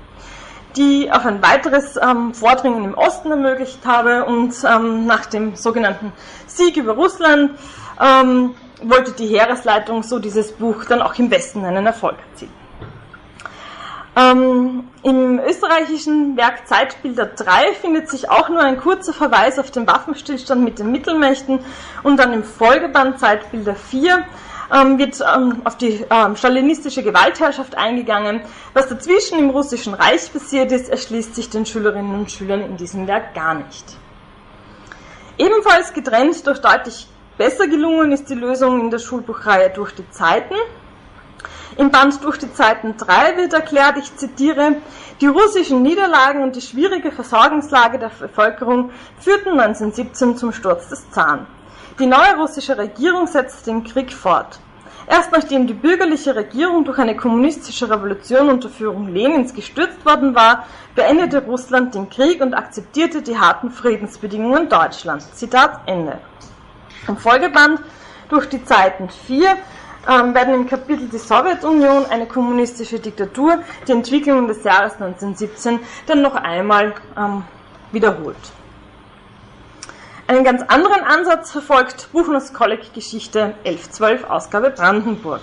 die 0.77 1.11
auf 1.11 1.27
ein 1.27 1.43
weiteres 1.43 1.97
ähm, 1.97 2.33
Vordringen 2.33 2.85
im 2.85 2.95
Osten 2.95 3.31
ermöglicht 3.31 3.85
habe 3.85 4.25
und 4.25 4.55
ähm, 4.65 5.07
nach 5.07 5.27
dem 5.27 5.57
sogenannten 5.57 6.13
Sieg 6.47 6.77
über 6.77 6.93
Russland 6.93 7.53
ähm, 8.01 8.55
wollte 8.83 9.13
die 9.13 9.27
Heeresleitung 9.27 10.03
so 10.03 10.19
dieses 10.19 10.53
Buch 10.53 10.85
dann 10.85 11.03
auch 11.03 11.19
im 11.19 11.31
Westen 11.31 11.65
einen 11.65 11.87
Erfolg 11.87 12.17
erzielen. 12.31 12.53
Ähm, 14.17 14.85
Im 15.03 15.41
österreichischen 15.41 16.37
Werk 16.37 16.69
Zeitbilder 16.69 17.27
3 17.27 17.73
findet 17.81 18.09
sich 18.09 18.31
auch 18.31 18.49
nur 18.49 18.61
ein 18.61 18.79
kurzer 18.79 19.13
Verweis 19.13 19.59
auf 19.59 19.73
den 19.73 19.89
Waffenstillstand 19.89 20.63
mit 20.63 20.79
den 20.79 20.93
Mittelmächten 20.93 21.59
und 22.05 22.17
dann 22.19 22.33
im 22.33 22.45
Folgeband 22.45 23.19
Zeitbilder 23.19 23.75
4 23.75 24.25
ähm, 24.73 24.99
wird 24.99 25.21
ähm, 25.21 25.63
auf 25.65 25.77
die 25.77 26.05
ähm, 26.11 26.37
stalinistische 26.37 27.03
Gewaltherrschaft 27.03 27.77
eingegangen. 27.77 28.43
Was 28.73 28.89
dazwischen 28.89 29.39
im 29.39 29.51
Russischen 29.51 29.95
Reich 29.95 30.33
passiert 30.33 30.73
ist, 30.73 30.89
erschließt 30.89 31.35
sich 31.35 31.51
den 31.51 31.67
Schülerinnen 31.67 32.15
und 32.15 32.31
Schülern 32.31 32.61
in 32.61 32.77
diesem 32.77 33.07
Werk 33.07 33.35
gar 33.35 33.55
nicht. 33.55 33.85
Ebenfalls 35.39 35.93
getrennt 35.93 36.47
durch 36.47 36.61
deutlich 36.61 37.09
Besser 37.37 37.67
gelungen 37.67 38.13
ist 38.13 38.31
die 38.31 38.35
Lösung 38.35 38.81
in 38.81 38.91
der 38.91 39.01
Schulbuchreihe 39.01 39.71
durch 39.71 39.93
die 39.93 40.09
Zeiten. 40.11 40.55
Im 41.77 41.91
Band 41.91 42.23
Durch 42.23 42.39
die 42.39 42.53
Zeiten 42.53 42.97
3 42.97 43.37
wird 43.37 43.53
erklärt, 43.53 43.99
ich 43.99 44.15
zitiere, 44.15 44.77
die 45.21 45.27
russischen 45.27 45.83
Niederlagen 45.83 46.45
und 46.45 46.55
die 46.55 46.61
schwierige 46.61 47.11
Versorgungslage 47.11 47.99
der 47.99 48.11
Bevölkerung 48.17 48.91
führten 49.19 49.59
1917 49.59 50.37
zum 50.37 50.53
Sturz 50.53 50.89
des 50.89 51.11
Zaren. 51.11 51.49
Die 52.01 52.07
neue 52.07 52.37
russische 52.37 52.77
Regierung 52.77 53.29
setzte 53.29 53.67
den 53.67 53.85
Krieg 53.85 54.13
fort. 54.13 54.59
Erst 55.07 55.31
nachdem 55.31 55.69
die 55.69 55.75
bürgerliche 55.75 56.35
Regierung 56.35 56.85
durch 56.85 56.99
eine 56.99 57.15
kommunistische 57.15 57.89
Revolution 57.89 58.49
unter 58.49 58.69
Führung 58.69 59.07
Lenins 59.07 59.55
gestürzt 59.55 60.05
worden 60.05 60.35
war, 60.35 60.67
beendete 60.97 61.45
Russland 61.45 61.95
den 61.95 62.11
Krieg 62.11 62.41
und 62.41 62.53
akzeptierte 62.53 63.23
die 63.23 63.39
harten 63.39 63.71
Friedensbedingungen 63.71 64.69
Deutschlands. 64.69 65.35
Zitat 65.35 65.83
Ende. 65.87 66.19
Im 67.07 67.17
Folgeband 67.17 67.81
durch 68.29 68.49
die 68.49 68.65
Zeiten 68.65 69.09
4 69.09 69.57
ähm, 70.09 70.35
werden 70.35 70.55
im 70.55 70.67
Kapitel 70.67 71.09
die 71.09 71.19
Sowjetunion, 71.19 72.07
eine 72.07 72.27
kommunistische 72.27 72.99
Diktatur, 72.99 73.61
die 73.87 73.93
Entwicklungen 73.93 74.49
des 74.49 74.65
Jahres 74.65 74.95
1917 74.95 75.79
dann 76.09 76.23
noch 76.23 76.35
einmal 76.35 76.93
ähm, 77.17 77.45
wiederholt. 77.93 78.37
Einen 80.27 80.43
ganz 80.43 80.63
anderen 80.69 81.05
Ansatz 81.05 81.53
verfolgt 81.53 82.09
Buchners 82.13 82.55
Kolleg 82.55 82.95
Geschichte 82.95 83.57
1112 83.65 84.25
Ausgabe 84.25 84.71
Brandenburg. 84.71 85.43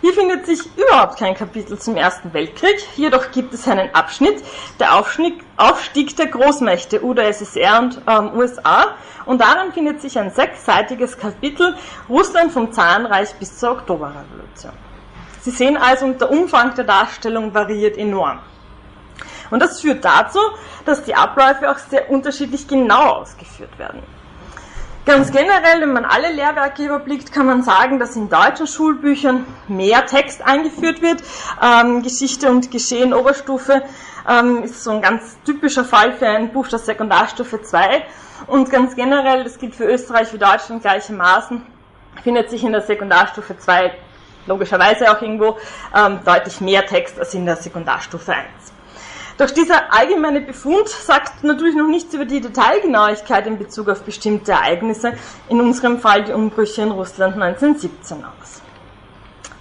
Hier 0.00 0.12
findet 0.12 0.46
sich 0.46 0.58
überhaupt 0.76 1.16
kein 1.16 1.36
Kapitel 1.36 1.78
zum 1.78 1.94
Ersten 1.94 2.34
Weltkrieg, 2.34 2.76
jedoch 2.96 3.30
gibt 3.30 3.54
es 3.54 3.68
einen 3.68 3.94
Abschnitt, 3.94 4.42
der 4.80 4.96
Aufstieg, 4.96 5.44
Aufstieg 5.56 6.16
der 6.16 6.26
Großmächte 6.26 7.04
UdSSR 7.04 7.78
und 7.78 8.02
ähm, 8.08 8.32
USA 8.34 8.96
und 9.26 9.40
darin 9.40 9.72
findet 9.72 10.00
sich 10.00 10.18
ein 10.18 10.32
sechsseitiges 10.32 11.16
Kapitel 11.16 11.76
Russland 12.08 12.50
vom 12.50 12.72
Zahnreich 12.72 13.32
bis 13.34 13.58
zur 13.58 13.70
Oktoberrevolution. 13.72 14.72
Sie 15.42 15.52
sehen 15.52 15.76
also, 15.76 16.10
der 16.14 16.32
Umfang 16.32 16.74
der 16.74 16.84
Darstellung 16.84 17.54
variiert 17.54 17.96
enorm. 17.96 18.40
Und 19.50 19.60
das 19.60 19.80
führt 19.80 20.04
dazu, 20.04 20.38
dass 20.84 21.04
die 21.04 21.14
Abläufe 21.14 21.70
auch 21.70 21.78
sehr 21.78 22.10
unterschiedlich 22.10 22.68
genau 22.68 23.20
ausgeführt 23.20 23.78
werden. 23.78 24.02
Ganz 25.06 25.32
generell, 25.32 25.80
wenn 25.80 25.92
man 25.92 26.04
alle 26.04 26.30
Lehrwerke 26.30 26.84
überblickt, 26.84 27.32
kann 27.32 27.46
man 27.46 27.62
sagen, 27.62 27.98
dass 27.98 28.16
in 28.16 28.28
deutschen 28.28 28.66
Schulbüchern 28.66 29.46
mehr 29.66 30.04
Text 30.06 30.42
eingeführt 30.44 31.00
wird. 31.00 31.22
Ähm, 31.62 32.02
Geschichte 32.02 32.50
und 32.50 32.70
Geschehen 32.70 33.14
Oberstufe 33.14 33.82
ähm, 34.28 34.62
ist 34.62 34.84
so 34.84 34.90
ein 34.90 35.00
ganz 35.00 35.38
typischer 35.44 35.84
Fall 35.84 36.12
für 36.12 36.28
ein 36.28 36.52
Buch 36.52 36.68
der 36.68 36.78
Sekundarstufe 36.78 37.62
2. 37.62 38.04
Und 38.46 38.70
ganz 38.70 38.94
generell, 38.94 39.42
das 39.42 39.58
gilt 39.58 39.74
für 39.74 39.84
Österreich 39.84 40.32
wie 40.34 40.38
Deutschland 40.38 40.82
gleichermaßen, 40.82 41.62
findet 42.22 42.50
sich 42.50 42.62
in 42.62 42.72
der 42.72 42.82
Sekundarstufe 42.82 43.56
2 43.56 43.92
logischerweise 44.46 45.10
auch 45.10 45.22
irgendwo 45.22 45.56
ähm, 45.96 46.20
deutlich 46.24 46.60
mehr 46.60 46.84
Text 46.86 47.18
als 47.18 47.32
in 47.34 47.46
der 47.46 47.56
Sekundarstufe 47.56 48.32
1. 48.32 48.46
Doch 49.40 49.50
dieser 49.50 49.90
allgemeine 49.90 50.42
Befund 50.42 50.86
sagt 50.86 51.44
natürlich 51.44 51.74
noch 51.74 51.88
nichts 51.88 52.12
über 52.12 52.26
die 52.26 52.42
Detailgenauigkeit 52.42 53.46
in 53.46 53.56
Bezug 53.56 53.88
auf 53.88 54.02
bestimmte 54.02 54.52
Ereignisse, 54.52 55.14
in 55.48 55.62
unserem 55.62 55.98
Fall 55.98 56.24
die 56.24 56.32
Umbrüche 56.32 56.82
in 56.82 56.90
Russland 56.90 57.40
1917 57.40 58.18
aus. 58.22 58.60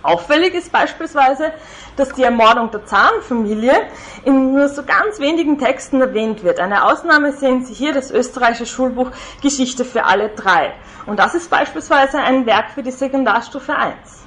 Auffällig 0.04 0.54
ist 0.54 0.74
beispielsweise, 0.74 1.54
dass 1.96 2.12
die 2.12 2.24
Ermordung 2.24 2.72
der 2.72 2.86
Zarenfamilie 2.86 3.88
in 4.26 4.54
nur 4.54 4.68
so 4.68 4.84
ganz 4.84 5.22
wenigen 5.22 5.58
Texten 5.58 6.02
erwähnt 6.02 6.44
wird. 6.44 6.60
Eine 6.60 6.84
Ausnahme 6.84 7.32
sehen 7.32 7.64
Sie 7.64 7.74
hier, 7.74 7.94
das 7.94 8.12
österreichische 8.12 8.66
Schulbuch 8.66 9.12
Geschichte 9.42 9.86
für 9.86 10.04
alle 10.04 10.28
drei. 10.28 10.74
Und 11.06 11.20
das 11.20 11.36
ist 11.36 11.50
beispielsweise 11.50 12.18
ein 12.18 12.46
Werk 12.46 12.72
für 12.72 12.84
die 12.84 12.92
Sekundarstufe 12.92 13.74
1. 13.74 14.19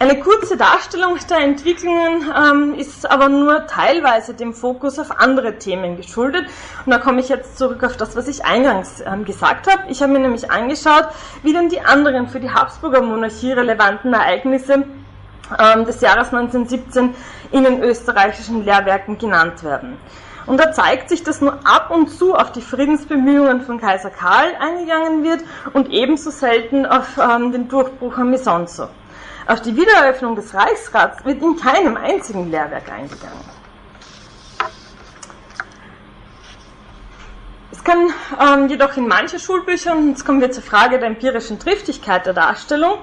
Eine 0.00 0.18
kurze 0.18 0.56
Darstellung 0.56 1.16
der 1.30 1.38
Entwicklungen 1.38 2.24
ähm, 2.36 2.74
ist 2.74 3.08
aber 3.08 3.28
nur 3.28 3.68
teilweise 3.68 4.34
dem 4.34 4.52
Fokus 4.52 4.98
auf 4.98 5.20
andere 5.20 5.56
Themen 5.58 5.96
geschuldet. 5.96 6.46
Und 6.84 6.92
da 6.92 6.98
komme 6.98 7.20
ich 7.20 7.28
jetzt 7.28 7.56
zurück 7.56 7.84
auf 7.84 7.96
das, 7.96 8.16
was 8.16 8.26
ich 8.26 8.44
eingangs 8.44 9.04
ähm, 9.06 9.24
gesagt 9.24 9.70
habe. 9.70 9.84
Ich 9.88 10.02
habe 10.02 10.12
mir 10.12 10.18
nämlich 10.18 10.50
angeschaut, 10.50 11.06
wie 11.44 11.52
denn 11.52 11.68
die 11.68 11.80
anderen 11.80 12.28
für 12.28 12.40
die 12.40 12.50
Habsburger 12.50 13.02
Monarchie 13.02 13.52
relevanten 13.52 14.12
Ereignisse 14.12 14.84
ähm, 15.58 15.84
des 15.84 16.00
Jahres 16.00 16.34
1917 16.34 17.14
in 17.52 17.62
den 17.62 17.80
österreichischen 17.80 18.64
Lehrwerken 18.64 19.16
genannt 19.16 19.62
werden. 19.62 19.96
Und 20.46 20.58
da 20.58 20.72
zeigt 20.72 21.08
sich, 21.08 21.22
dass 21.22 21.40
nur 21.40 21.60
ab 21.64 21.90
und 21.90 22.10
zu 22.10 22.34
auf 22.34 22.50
die 22.50 22.62
Friedensbemühungen 22.62 23.62
von 23.62 23.80
Kaiser 23.80 24.10
Karl 24.10 24.54
eingegangen 24.58 25.22
wird 25.22 25.44
und 25.72 25.88
ebenso 25.90 26.30
selten 26.30 26.84
auf 26.84 27.16
ähm, 27.16 27.52
den 27.52 27.68
Durchbruch 27.68 28.18
am 28.18 28.30
Misonzo. 28.30 28.88
Auf 29.46 29.60
die 29.60 29.76
Wiedereröffnung 29.76 30.36
des 30.36 30.54
Reichsrats 30.54 31.22
wird 31.24 31.42
in 31.42 31.56
keinem 31.56 31.96
einzigen 31.98 32.50
Lehrwerk 32.50 32.90
eingegangen. 32.90 33.44
Es 37.70 37.84
kann 37.84 38.08
ähm, 38.40 38.68
jedoch 38.68 38.96
in 38.96 39.06
manchen 39.06 39.38
Schulbüchern, 39.38 40.08
jetzt 40.08 40.24
kommen 40.24 40.40
wir 40.40 40.50
zur 40.50 40.62
Frage 40.62 40.98
der 40.98 41.08
empirischen 41.08 41.58
Triftigkeit 41.58 42.24
der 42.24 42.32
Darstellung, 42.32 42.98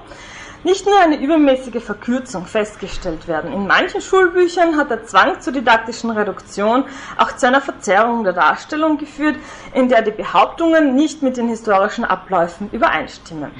nicht 0.64 0.84
nur 0.86 0.98
eine 1.00 1.20
übermäßige 1.20 1.82
Verkürzung 1.82 2.46
festgestellt 2.46 3.28
werden. 3.28 3.52
In 3.52 3.68
manchen 3.68 4.00
Schulbüchern 4.00 4.76
hat 4.76 4.90
der 4.90 5.04
Zwang 5.04 5.40
zur 5.40 5.52
didaktischen 5.52 6.10
Reduktion 6.10 6.84
auch 7.18 7.36
zu 7.36 7.46
einer 7.46 7.60
Verzerrung 7.60 8.24
der 8.24 8.32
Darstellung 8.32 8.98
geführt, 8.98 9.36
in 9.74 9.88
der 9.88 10.02
die 10.02 10.10
Behauptungen 10.10 10.96
nicht 10.96 11.22
mit 11.22 11.36
den 11.36 11.48
historischen 11.48 12.04
Abläufen 12.04 12.68
übereinstimmen. 12.72 13.52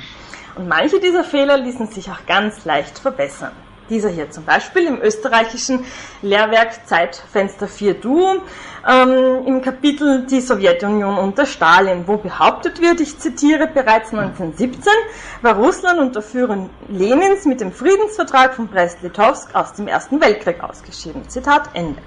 Und 0.54 0.68
manche 0.68 1.00
dieser 1.00 1.24
Fehler 1.24 1.56
ließen 1.56 1.88
sich 1.88 2.10
auch 2.10 2.26
ganz 2.26 2.64
leicht 2.64 2.98
verbessern. 2.98 3.52
Dieser 3.90 4.10
hier 4.10 4.30
zum 4.30 4.44
Beispiel 4.44 4.86
im 4.86 5.00
österreichischen 5.00 5.84
Lehrwerk 6.22 6.86
Zeitfenster 6.86 7.66
4 7.66 7.94
Duo 7.94 8.36
ähm, 8.88 9.46
im 9.46 9.60
Kapitel 9.60 10.24
Die 10.26 10.40
Sowjetunion 10.40 11.18
unter 11.18 11.46
Stalin, 11.46 12.04
wo 12.06 12.16
behauptet 12.16 12.80
wird, 12.80 13.00
ich 13.00 13.18
zitiere, 13.18 13.66
bereits 13.66 14.12
1917 14.12 14.92
war 15.42 15.56
Russland 15.56 15.98
unter 16.00 16.22
Führung 16.22 16.70
Lenins 16.88 17.44
mit 17.44 17.60
dem 17.60 17.72
Friedensvertrag 17.72 18.54
von 18.54 18.68
Brest-Litovsk 18.68 19.54
aus 19.54 19.74
dem 19.74 19.88
Ersten 19.88 20.20
Weltkrieg 20.20 20.62
ausgeschieden. 20.62 21.28
Zitat 21.28 21.70
Ende. 21.74 22.00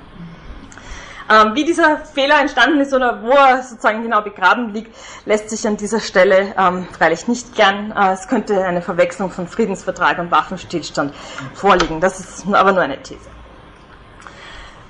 Ähm, 1.27 1.55
wie 1.55 1.65
dieser 1.65 1.97
Fehler 1.97 2.39
entstanden 2.39 2.79
ist 2.79 2.93
oder 2.93 3.23
wo 3.23 3.31
er 3.31 3.63
sozusagen 3.63 4.03
genau 4.03 4.21
begraben 4.21 4.73
liegt, 4.73 4.95
lässt 5.25 5.49
sich 5.49 5.67
an 5.67 5.75
dieser 5.75 5.99
Stelle 5.99 6.53
ähm, 6.57 6.87
freilich 6.95 7.27
nicht 7.27 7.55
gern. 7.55 7.91
Äh, 7.97 8.13
es 8.13 8.27
könnte 8.27 8.63
eine 8.63 8.81
Verwechslung 8.81 9.31
von 9.31 9.47
Friedensvertrag 9.47 10.19
und 10.19 10.29
Waffenstillstand 10.29 11.13
vorliegen. 11.55 11.99
Das 11.99 12.19
ist 12.19 12.45
aber 12.51 12.73
nur 12.73 12.83
eine 12.83 13.01
These. 13.01 13.35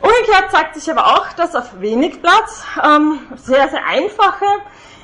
Umgekehrt 0.01 0.51
zeigt 0.51 0.75
sich 0.75 0.92
aber 0.92 1.08
auch, 1.08 1.32
dass 1.34 1.56
auf 1.56 1.80
wenig 1.80 2.22
Platz 2.22 2.65
ähm, 2.84 3.20
sehr, 3.38 3.70
sehr 3.70 3.86
einfache, 3.88 4.46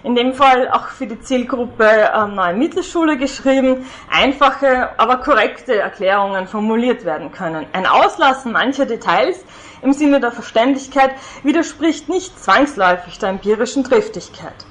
in 0.03 0.15
dem 0.15 0.33
Fall 0.33 0.69
auch 0.69 0.87
für 0.89 1.07
die 1.07 1.19
Zielgruppe 1.21 2.11
ähm, 2.13 2.35
Neue 2.35 2.55
Mittelschule 2.55 3.17
geschrieben, 3.17 3.87
einfache, 4.11 4.89
aber 4.97 5.17
korrekte 5.17 5.79
Erklärungen 5.79 6.45
formuliert 6.45 7.05
werden 7.05 7.31
können. 7.31 7.65
Ein 7.71 7.85
Auslassen 7.85 8.51
mancher 8.51 8.85
Details 8.85 9.45
im 9.81 9.93
Sinne 9.93 10.19
der 10.19 10.31
Verständigkeit 10.31 11.11
widerspricht 11.43 12.09
nicht 12.09 12.39
zwangsläufig 12.39 13.19
der 13.19 13.29
empirischen 13.29 13.83
Triftigkeit. 13.83 14.65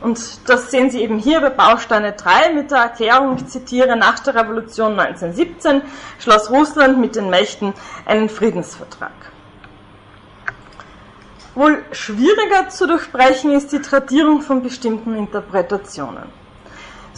Und 0.00 0.48
das 0.48 0.70
sehen 0.70 0.90
Sie 0.90 1.02
eben 1.02 1.18
hier 1.18 1.40
bei 1.40 1.50
Bausteine 1.50 2.12
3 2.12 2.52
mit 2.54 2.70
der 2.70 2.78
Erklärung, 2.78 3.36
ich 3.36 3.46
zitiere, 3.46 3.96
nach 3.96 4.20
der 4.20 4.34
Revolution 4.36 4.98
1917 4.98 5.82
schloss 6.20 6.50
Russland 6.50 6.98
mit 6.98 7.16
den 7.16 7.30
Mächten 7.30 7.74
einen 8.06 8.28
Friedensvertrag. 8.28 9.10
Wohl 11.56 11.84
schwieriger 11.90 12.68
zu 12.68 12.86
durchbrechen 12.86 13.50
ist 13.50 13.72
die 13.72 13.82
Tradierung 13.82 14.42
von 14.42 14.62
bestimmten 14.62 15.16
Interpretationen. 15.16 16.22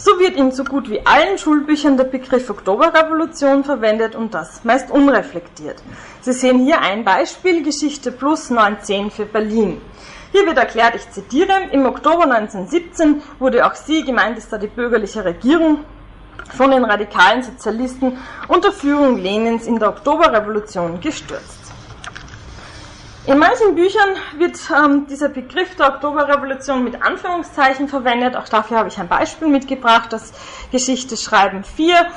So 0.03 0.19
wird 0.19 0.35
in 0.35 0.51
so 0.51 0.63
gut 0.63 0.89
wie 0.89 1.05
allen 1.05 1.37
Schulbüchern 1.37 1.95
der 1.95 2.05
Begriff 2.05 2.49
Oktoberrevolution 2.49 3.63
verwendet 3.63 4.15
und 4.15 4.33
das 4.33 4.63
meist 4.63 4.89
unreflektiert. 4.89 5.83
Sie 6.21 6.33
sehen 6.33 6.65
hier 6.65 6.81
ein 6.81 7.05
Beispiel, 7.05 7.61
Geschichte 7.61 8.11
plus 8.11 8.49
19 8.49 9.11
für 9.11 9.27
Berlin. 9.27 9.79
Hier 10.31 10.47
wird 10.47 10.57
erklärt, 10.57 10.95
ich 10.95 11.07
zitiere, 11.11 11.69
im 11.71 11.85
Oktober 11.85 12.23
1917 12.23 13.21
wurde 13.37 13.63
auch 13.63 13.75
sie, 13.75 14.03
gemeint 14.03 14.39
ist 14.39 14.51
da 14.51 14.57
die 14.57 14.65
bürgerliche 14.65 15.23
Regierung, 15.23 15.85
von 16.57 16.71
den 16.71 16.83
radikalen 16.83 17.43
Sozialisten 17.43 18.17
unter 18.47 18.71
Führung 18.71 19.17
Lenins 19.17 19.67
in 19.67 19.77
der 19.77 19.89
Oktoberrevolution 19.89 20.99
gestürzt. 20.99 21.60
In 23.27 23.37
manchen 23.37 23.75
Büchern 23.75 24.15
wird 24.37 24.57
ähm, 24.75 25.05
dieser 25.05 25.29
Begriff 25.29 25.75
der 25.75 25.89
Oktoberrevolution 25.89 26.83
mit 26.83 27.03
Anführungszeichen 27.03 27.87
verwendet. 27.87 28.35
Auch 28.35 28.49
dafür 28.49 28.79
habe 28.79 28.89
ich 28.89 28.97
ein 28.97 29.07
Beispiel 29.07 29.47
mitgebracht, 29.47 30.11
das 30.11 30.33
Geschichte 30.71 31.15
schreiben 31.15 31.63
4, 31.63 32.07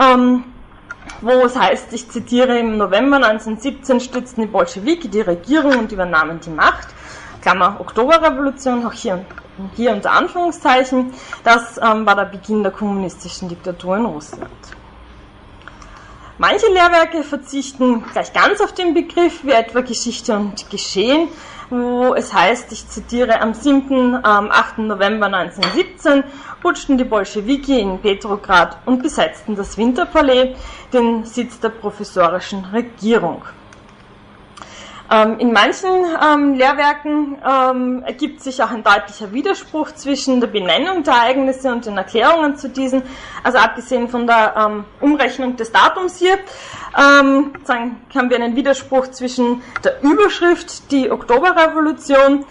ähm, 0.00 0.44
wo 1.20 1.44
es 1.44 1.56
heißt, 1.56 1.92
ich 1.92 2.08
zitiere, 2.08 2.58
im 2.58 2.78
November 2.78 3.16
1917 3.16 4.00
stützten 4.00 4.40
die 4.40 4.46
Bolschewiki 4.46 5.08
die 5.08 5.20
Regierung 5.20 5.78
und 5.78 5.92
übernahmen 5.92 6.40
die 6.40 6.50
Macht. 6.50 6.88
Klammer 7.42 7.76
Oktoberrevolution, 7.78 8.86
auch 8.86 8.94
hier, 8.94 9.26
hier 9.74 9.92
unter 9.92 10.12
Anführungszeichen. 10.12 11.12
Das 11.44 11.76
ähm, 11.76 12.06
war 12.06 12.16
der 12.16 12.24
Beginn 12.24 12.62
der 12.62 12.72
kommunistischen 12.72 13.50
Diktatur 13.50 13.98
in 13.98 14.06
Russland. 14.06 14.50
Manche 16.38 16.66
Lehrwerke 16.66 17.22
verzichten 17.22 18.04
gleich 18.12 18.30
ganz 18.34 18.60
auf 18.60 18.74
den 18.74 18.92
Begriff, 18.92 19.42
wie 19.42 19.52
etwa 19.52 19.80
Geschichte 19.80 20.36
und 20.36 20.68
Geschehen, 20.68 21.28
wo 21.70 22.12
es 22.14 22.34
heißt, 22.34 22.70
ich 22.72 22.86
zitiere, 22.88 23.40
am 23.40 23.54
7. 23.54 24.16
Ähm, 24.16 24.22
8. 24.22 24.78
November 24.78 25.26
1917 25.26 26.24
putschten 26.60 26.98
die 26.98 27.04
Bolschewiki 27.04 27.80
in 27.80 27.98
Petrograd 28.00 28.76
und 28.84 29.02
besetzten 29.02 29.56
das 29.56 29.78
Winterpalais, 29.78 30.54
den 30.92 31.24
Sitz 31.24 31.58
der 31.58 31.70
professorischen 31.70 32.66
Regierung. 32.66 33.42
Ähm, 35.10 35.38
in 35.38 35.52
manchen 35.52 35.88
ähm, 35.88 36.54
Lehrwerken 36.54 37.38
ähm, 37.46 38.02
ergibt 38.04 38.42
sich 38.42 38.60
auch 38.62 38.70
ein 38.70 38.82
deutlicher 38.82 39.32
Widerspruch 39.32 39.92
zwischen 39.92 40.40
der 40.40 40.48
Benennung 40.48 41.04
der 41.04 41.14
Ereignisse 41.14 41.70
und 41.70 41.86
den 41.86 41.96
Erklärungen 41.96 42.56
zu 42.56 42.68
diesen. 42.68 43.02
Also 43.44 43.58
abgesehen 43.58 44.08
von 44.08 44.26
der 44.26 44.54
ähm, 44.56 44.84
Umrechnung 45.00 45.56
des 45.56 45.70
Datums 45.70 46.18
hier 46.18 46.38
ähm, 46.98 47.52
haben 47.68 48.30
wir 48.30 48.36
einen 48.36 48.56
Widerspruch 48.56 49.08
zwischen 49.08 49.62
der 49.84 50.02
Überschrift, 50.02 50.90
die 50.90 51.10
Oktoberrevolution, 51.10 52.44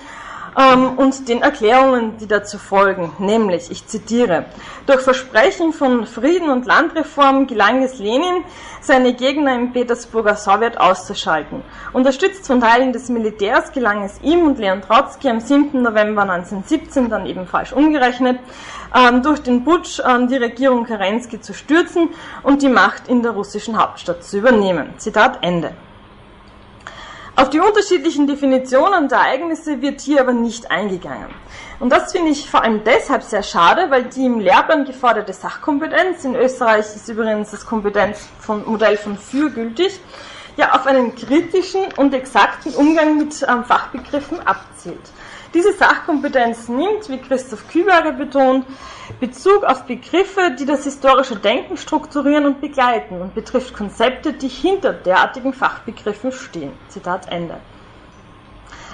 ähm, 0.58 0.98
und 0.98 1.28
den 1.28 1.42
Erklärungen, 1.42 2.18
die 2.18 2.28
dazu 2.28 2.58
folgen, 2.58 3.12
nämlich, 3.20 3.72
ich 3.72 3.88
zitiere, 3.88 4.46
durch 4.86 5.02
Versprechen 5.02 5.74
von 5.74 6.06
Frieden 6.06 6.50
und 6.50 6.66
Landreform 6.66 7.48
gelang 7.48 7.84
es 7.84 8.00
Lenin, 8.00 8.44
seine 8.82 9.14
Gegner 9.14 9.56
im 9.56 9.74
Petersburger 9.74 10.36
Sowjet 10.36 10.80
auszuschalten. 10.80 11.62
Unterstützt 11.94 12.48
von 12.48 12.62
Teilen 12.62 12.94
des 12.94 13.10
Militärs 13.10 13.72
gelang 13.72 14.04
es 14.04 14.22
ihm 14.22 14.46
und 14.46 14.60
Leon 14.60 14.82
Trotzki 14.82 15.30
am 15.30 15.40
7. 15.40 15.82
November 15.82 16.22
1917, 16.22 17.10
dann 17.10 17.26
eben 17.26 17.48
falsch 17.48 17.74
umgerechnet, 17.74 18.40
ähm, 18.96 19.24
durch 19.24 19.42
den 19.42 19.64
Putsch 19.64 20.00
ähm, 20.08 20.28
die 20.28 20.38
Regierung 20.38 20.86
Kerensky 20.86 21.42
zu 21.42 21.54
stürzen 21.54 22.10
und 22.44 22.62
die 22.62 22.70
Macht 22.70 23.08
in 23.08 23.24
der 23.24 23.32
russischen 23.32 23.78
Hauptstadt 23.78 24.24
zu 24.24 24.38
übernehmen. 24.38 24.94
Zitat 24.98 25.40
Ende. 25.42 25.74
Auf 27.38 27.50
die 27.50 27.60
unterschiedlichen 27.60 28.28
Definitionen 28.28 29.10
der 29.10 29.18
Ereignisse 29.18 29.82
wird 29.82 30.00
hier 30.00 30.22
aber 30.22 30.32
nicht 30.32 30.72
eingegangen. 30.72 31.28
Und 31.82 31.90
das 31.90 32.14
finde 32.14 32.32
ich 32.32 32.50
vor 32.50 32.64
allem 32.64 32.86
deshalb 32.86 33.24
sehr 33.24 33.44
schade, 33.44 33.92
weil 33.92 34.06
die 34.06 34.26
im 34.26 34.40
Lehrplan 34.40 34.86
geforderte 34.86 35.34
Sachkompetenz, 35.34 36.24
in 36.24 36.36
Österreich 36.36 36.86
ist 36.96 37.10
übrigens 37.10 37.52
das 37.52 37.66
Kompetenzmodell 37.66 38.96
von 38.96 39.18
für 39.18 39.50
gültig, 39.50 40.00
ja 40.56 40.76
auf 40.76 40.88
einen 40.88 41.14
kritischen 41.14 41.82
und 41.98 42.14
exakten 42.14 42.74
Umgang 42.74 43.18
mit 43.18 43.46
ähm, 43.46 43.66
Fachbegriffen 43.66 44.40
abzielt. 44.48 45.12
Diese 45.56 45.72
Sachkompetenz 45.72 46.68
nimmt, 46.68 47.08
wie 47.08 47.18
Christoph 47.18 47.66
Kübere 47.70 48.12
betont, 48.12 48.66
Bezug 49.22 49.64
auf 49.64 49.86
Begriffe, 49.86 50.54
die 50.60 50.66
das 50.66 50.84
historische 50.84 51.38
Denken 51.38 51.78
strukturieren 51.78 52.46
und 52.46 52.60
begleiten 52.60 53.22
und 53.22 53.34
betrifft 53.34 53.74
Konzepte, 53.74 54.34
die 54.34 54.50
hinter 54.50 54.92
derartigen 54.92 55.54
Fachbegriffen 55.54 56.34
stehen. 56.34 56.74
Zitat 56.90 57.32
Ende. 57.32 57.56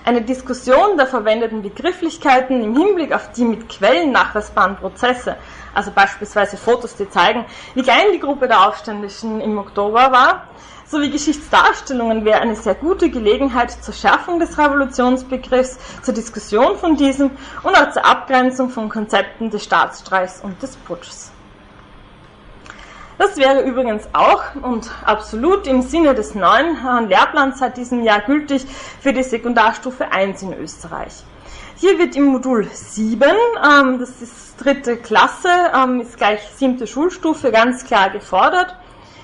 Eine 0.05 0.21
Diskussion 0.21 0.97
der 0.97 1.07
verwendeten 1.07 1.63
Begrifflichkeiten 1.63 2.63
im 2.63 2.77
Hinblick 2.77 3.11
auf 3.11 3.31
die 3.31 3.43
mit 3.43 3.67
Quellen 3.67 4.11
nachweisbaren 4.11 4.75
Prozesse, 4.75 5.37
also 5.73 5.89
beispielsweise 5.89 6.57
Fotos, 6.57 6.95
die 6.95 7.09
zeigen, 7.09 7.43
wie 7.73 7.81
klein 7.81 8.11
die 8.13 8.19
Gruppe 8.19 8.47
der 8.47 8.67
Aufständischen 8.67 9.41
im 9.41 9.57
Oktober 9.57 10.11
war, 10.11 10.47
sowie 10.91 11.09
Geschichtsdarstellungen 11.09 12.25
wäre 12.25 12.41
eine 12.41 12.55
sehr 12.55 12.75
gute 12.75 13.09
Gelegenheit 13.09 13.71
zur 13.71 13.93
Schärfung 13.93 14.39
des 14.39 14.57
Revolutionsbegriffs, 14.57 15.79
zur 16.03 16.13
Diskussion 16.13 16.77
von 16.77 16.97
diesem 16.97 17.31
und 17.63 17.75
auch 17.75 17.91
zur 17.91 18.05
Abgrenzung 18.05 18.69
von 18.69 18.89
Konzepten 18.89 19.49
des 19.49 19.63
Staatsstreichs 19.63 20.41
und 20.43 20.61
des 20.61 20.75
Putschs. 20.75 21.31
Das 23.17 23.37
wäre 23.37 23.61
übrigens 23.61 24.03
auch 24.13 24.43
und 24.61 24.91
absolut 25.05 25.65
im 25.67 25.81
Sinne 25.81 26.13
des 26.13 26.35
neuen 26.35 26.75
Lehrplans 27.07 27.59
seit 27.59 27.77
diesem 27.77 28.03
Jahr 28.03 28.21
gültig 28.21 28.65
für 28.99 29.13
die 29.13 29.23
Sekundarstufe 29.23 30.11
1 30.11 30.41
in 30.41 30.53
Österreich. 30.53 31.23
Hier 31.77 31.97
wird 31.99 32.15
im 32.15 32.25
Modul 32.25 32.67
7, 32.71 33.23
ähm, 33.23 33.99
das 33.99 34.21
ist 34.21 34.55
dritte 34.57 34.97
Klasse, 34.97 35.49
ähm, 35.73 36.01
ist 36.01 36.17
gleich 36.17 36.41
siebte 36.57 36.85
Schulstufe, 36.85 37.51
ganz 37.51 37.85
klar 37.85 38.09
gefordert, 38.09 38.75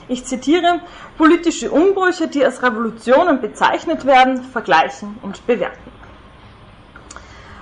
ich 0.09 0.25
zitiere, 0.25 0.79
politische 1.17 1.71
Umbrüche, 1.71 2.27
die 2.27 2.43
als 2.43 2.63
Revolutionen 2.63 3.41
bezeichnet 3.41 4.05
werden, 4.05 4.43
vergleichen 4.43 5.17
und 5.21 5.45
bewerten. 5.45 5.91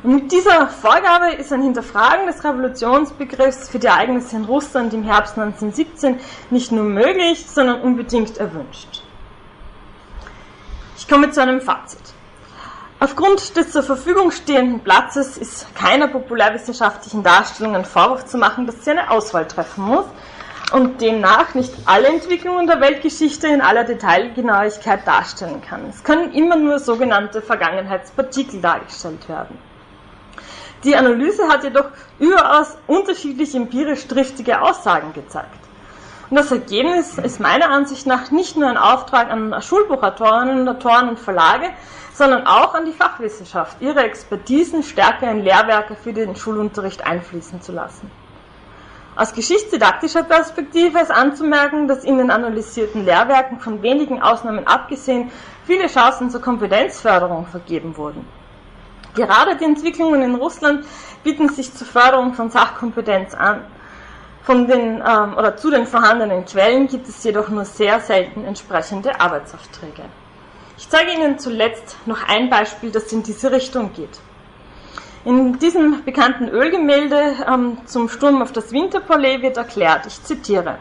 Und 0.03 0.13
mit 0.13 0.31
dieser 0.31 0.67
Vorgabe 0.67 1.31
ist 1.31 1.51
ein 1.51 1.63
Hinterfragen 1.63 2.27
des 2.27 2.43
Revolutionsbegriffs 2.43 3.69
für 3.69 3.79
die 3.79 3.87
Ereignisse 3.87 4.35
in 4.35 4.45
Russland 4.45 4.93
im 4.93 5.01
Herbst 5.01 5.35
1917 5.37 6.19
nicht 6.51 6.71
nur 6.71 6.83
möglich, 6.83 7.43
sondern 7.47 7.81
unbedingt 7.81 8.37
erwünscht. 8.37 9.01
Ich 10.95 11.07
komme 11.07 11.31
zu 11.31 11.41
einem 11.41 11.59
Fazit. 11.59 12.01
Aufgrund 12.99 13.57
des 13.57 13.71
zur 13.71 13.81
Verfügung 13.81 14.29
stehenden 14.29 14.79
Platzes 14.81 15.37
ist 15.37 15.73
keiner 15.75 16.07
populärwissenschaftlichen 16.07 17.23
Darstellung 17.23 17.75
ein 17.75 17.85
Vorwurf 17.85 18.25
zu 18.25 18.37
machen, 18.37 18.67
dass 18.67 18.85
sie 18.85 18.91
eine 18.91 19.09
Auswahl 19.09 19.47
treffen 19.47 19.85
muss 19.85 20.05
und 20.71 21.01
demnach 21.01 21.53
nicht 21.53 21.73
alle 21.85 22.07
Entwicklungen 22.07 22.67
der 22.67 22.81
Weltgeschichte 22.81 23.47
in 23.47 23.61
aller 23.61 23.83
Detailgenauigkeit 23.83 25.07
darstellen 25.07 25.61
kann. 25.61 25.81
Es 25.89 26.03
können 26.03 26.33
immer 26.33 26.55
nur 26.55 26.79
sogenannte 26.79 27.41
Vergangenheitspartikel 27.41 28.61
dargestellt 28.61 29.29
werden. 29.29 29.57
Die 30.83 30.95
Analyse 30.95 31.47
hat 31.47 31.63
jedoch 31.63 31.85
überaus 32.19 32.77
unterschiedliche 32.87 33.57
empirisch 33.57 34.07
triftige 34.07 34.61
Aussagen 34.61 35.13
gezeigt. 35.13 35.49
Und 36.29 36.37
das 36.37 36.51
Ergebnis 36.51 37.17
ist 37.17 37.39
meiner 37.39 37.69
Ansicht 37.69 38.07
nach 38.07 38.31
nicht 38.31 38.57
nur 38.57 38.67
ein 38.67 38.77
Auftrag 38.77 39.29
an 39.29 39.61
Schulbuchautorinnen, 39.61 40.67
Autoren 40.67 41.09
und 41.09 41.19
Verlage, 41.19 41.69
sondern 42.13 42.47
auch 42.47 42.73
an 42.73 42.85
die 42.85 42.91
Fachwissenschaft, 42.91 43.77
ihre 43.81 44.03
Expertisen 44.03 44.83
stärker 44.83 45.29
in 45.29 45.43
Lehrwerke 45.43 45.95
für 45.95 46.13
den 46.13 46.35
Schulunterricht 46.35 47.05
einfließen 47.05 47.61
zu 47.61 47.71
lassen. 47.71 48.09
Aus 49.17 49.33
geschichtsdidaktischer 49.33 50.23
Perspektive 50.23 50.99
ist 50.99 51.11
anzumerken, 51.11 51.87
dass 51.87 52.03
in 52.03 52.17
den 52.17 52.31
analysierten 52.31 53.05
Lehrwerken 53.05 53.61
von 53.61 53.81
wenigen 53.81 54.21
Ausnahmen 54.21 54.67
abgesehen 54.67 55.31
viele 55.65 55.87
Chancen 55.87 56.29
zur 56.29 56.41
Kompetenzförderung 56.41 57.45
vergeben 57.45 57.95
wurden. 57.95 58.27
Gerade 59.13 59.55
die 59.55 59.63
Entwicklungen 59.63 60.21
in 60.21 60.35
Russland 60.35 60.85
bieten 61.23 61.47
sich 61.47 61.73
zur 61.73 61.87
Förderung 61.87 62.33
von 62.33 62.49
Sachkompetenz 62.49 63.33
an. 63.33 63.61
Von 64.43 64.67
den, 64.67 65.01
ähm, 65.01 65.37
oder 65.37 65.55
zu 65.55 65.71
den 65.71 65.87
vorhandenen 65.87 66.43
Quellen 66.45 66.87
gibt 66.87 67.07
es 67.07 67.23
jedoch 67.23 67.47
nur 67.47 67.63
sehr 67.63 68.01
selten 68.01 68.43
entsprechende 68.43 69.19
Arbeitsaufträge. 69.19 70.03
Ich 70.77 70.89
zeige 70.89 71.13
Ihnen 71.13 71.39
zuletzt 71.39 71.95
noch 72.05 72.27
ein 72.27 72.49
Beispiel, 72.49 72.91
das 72.91 73.11
in 73.13 73.23
diese 73.23 73.49
Richtung 73.49 73.93
geht. 73.93 74.19
In 75.25 75.57
diesem 75.57 76.05
bekannten 76.05 76.49
Ölgemälde 76.49 77.33
ähm, 77.51 77.79
zum 77.85 78.09
Sturm 78.09 78.43
auf 78.43 78.51
das 78.51 78.71
Winterpalais 78.71 79.41
wird 79.41 79.57
erklärt, 79.57 80.05
ich 80.05 80.23
zitiere, 80.23 80.77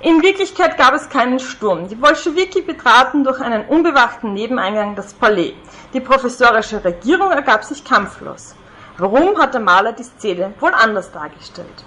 in 0.00 0.22
Wirklichkeit 0.22 0.76
gab 0.76 0.92
es 0.92 1.08
keinen 1.08 1.38
Sturm. 1.38 1.88
Die 1.88 1.94
Bolschewiki 1.94 2.60
betraten 2.60 3.24
durch 3.24 3.40
einen 3.40 3.64
unbewachten 3.64 4.34
Nebeneingang 4.34 4.94
das 4.94 5.14
Palais. 5.14 5.54
Die 5.94 6.00
professorische 6.00 6.84
Regierung 6.84 7.30
ergab 7.30 7.64
sich 7.64 7.82
kampflos. 7.82 8.54
Warum 8.98 9.38
hat 9.38 9.54
der 9.54 9.62
Maler 9.62 9.92
die 9.92 10.02
Szene 10.02 10.52
wohl 10.60 10.74
anders 10.74 11.10
dargestellt? 11.10 11.84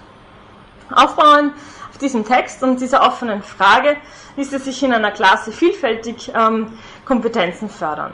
Aufbauend 0.89 1.53
auf 1.91 1.99
diesem 1.99 2.25
Text 2.25 2.63
und 2.63 2.81
dieser 2.81 3.03
offenen 3.03 3.43
Frage 3.43 3.97
ließe 4.37 4.57
sich 4.57 4.81
in 4.81 4.91
einer 4.91 5.11
Klasse 5.11 5.51
vielfältig 5.51 6.31
ähm, 6.33 6.79
Kompetenzen 7.05 7.69
fördern. 7.69 8.13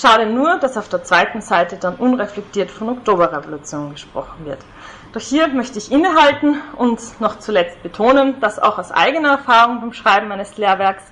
Schade 0.00 0.26
nur, 0.26 0.58
dass 0.58 0.76
auf 0.76 0.88
der 0.88 1.02
zweiten 1.02 1.40
Seite 1.40 1.76
dann 1.76 1.96
unreflektiert 1.96 2.70
von 2.70 2.88
Oktoberrevolution 2.90 3.90
gesprochen 3.90 4.46
wird. 4.46 4.60
Doch 5.12 5.20
hier 5.20 5.48
möchte 5.48 5.78
ich 5.78 5.90
innehalten 5.90 6.60
und 6.76 7.20
noch 7.20 7.40
zuletzt 7.40 7.82
betonen, 7.82 8.38
dass 8.40 8.60
auch 8.60 8.78
aus 8.78 8.92
eigener 8.92 9.30
Erfahrung 9.30 9.80
beim 9.80 9.92
Schreiben 9.92 10.30
eines 10.30 10.56
Lehrwerks, 10.56 11.02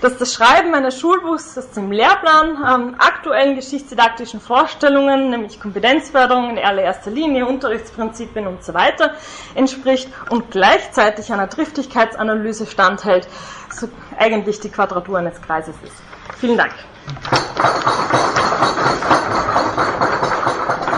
dass 0.00 0.18
das 0.18 0.34
Schreiben 0.34 0.74
eines 0.74 0.98
Schulbuchs, 0.98 1.54
das 1.54 1.70
dem 1.70 1.92
Lehrplan 1.92 2.56
ähm, 2.66 2.96
aktuellen 2.98 3.54
geschichtsdidaktischen 3.54 4.40
Vorstellungen, 4.40 5.30
nämlich 5.30 5.60
Kompetenzförderung 5.60 6.50
in 6.50 6.58
allererster 6.58 7.12
Linie, 7.12 7.46
Unterrichtsprinzipien 7.46 8.48
und 8.48 8.64
so 8.64 8.74
weiter, 8.74 9.14
entspricht 9.54 10.08
und 10.30 10.50
gleichzeitig 10.50 11.32
einer 11.32 11.48
Triftigkeitsanalyse 11.48 12.66
standhält, 12.66 13.28
so 13.70 13.88
eigentlich 14.18 14.58
die 14.58 14.70
Quadratur 14.70 15.18
eines 15.18 15.40
Kreises 15.40 15.76
ist. 15.84 16.05
Vielen 16.38 16.58
Dank. 16.58 16.72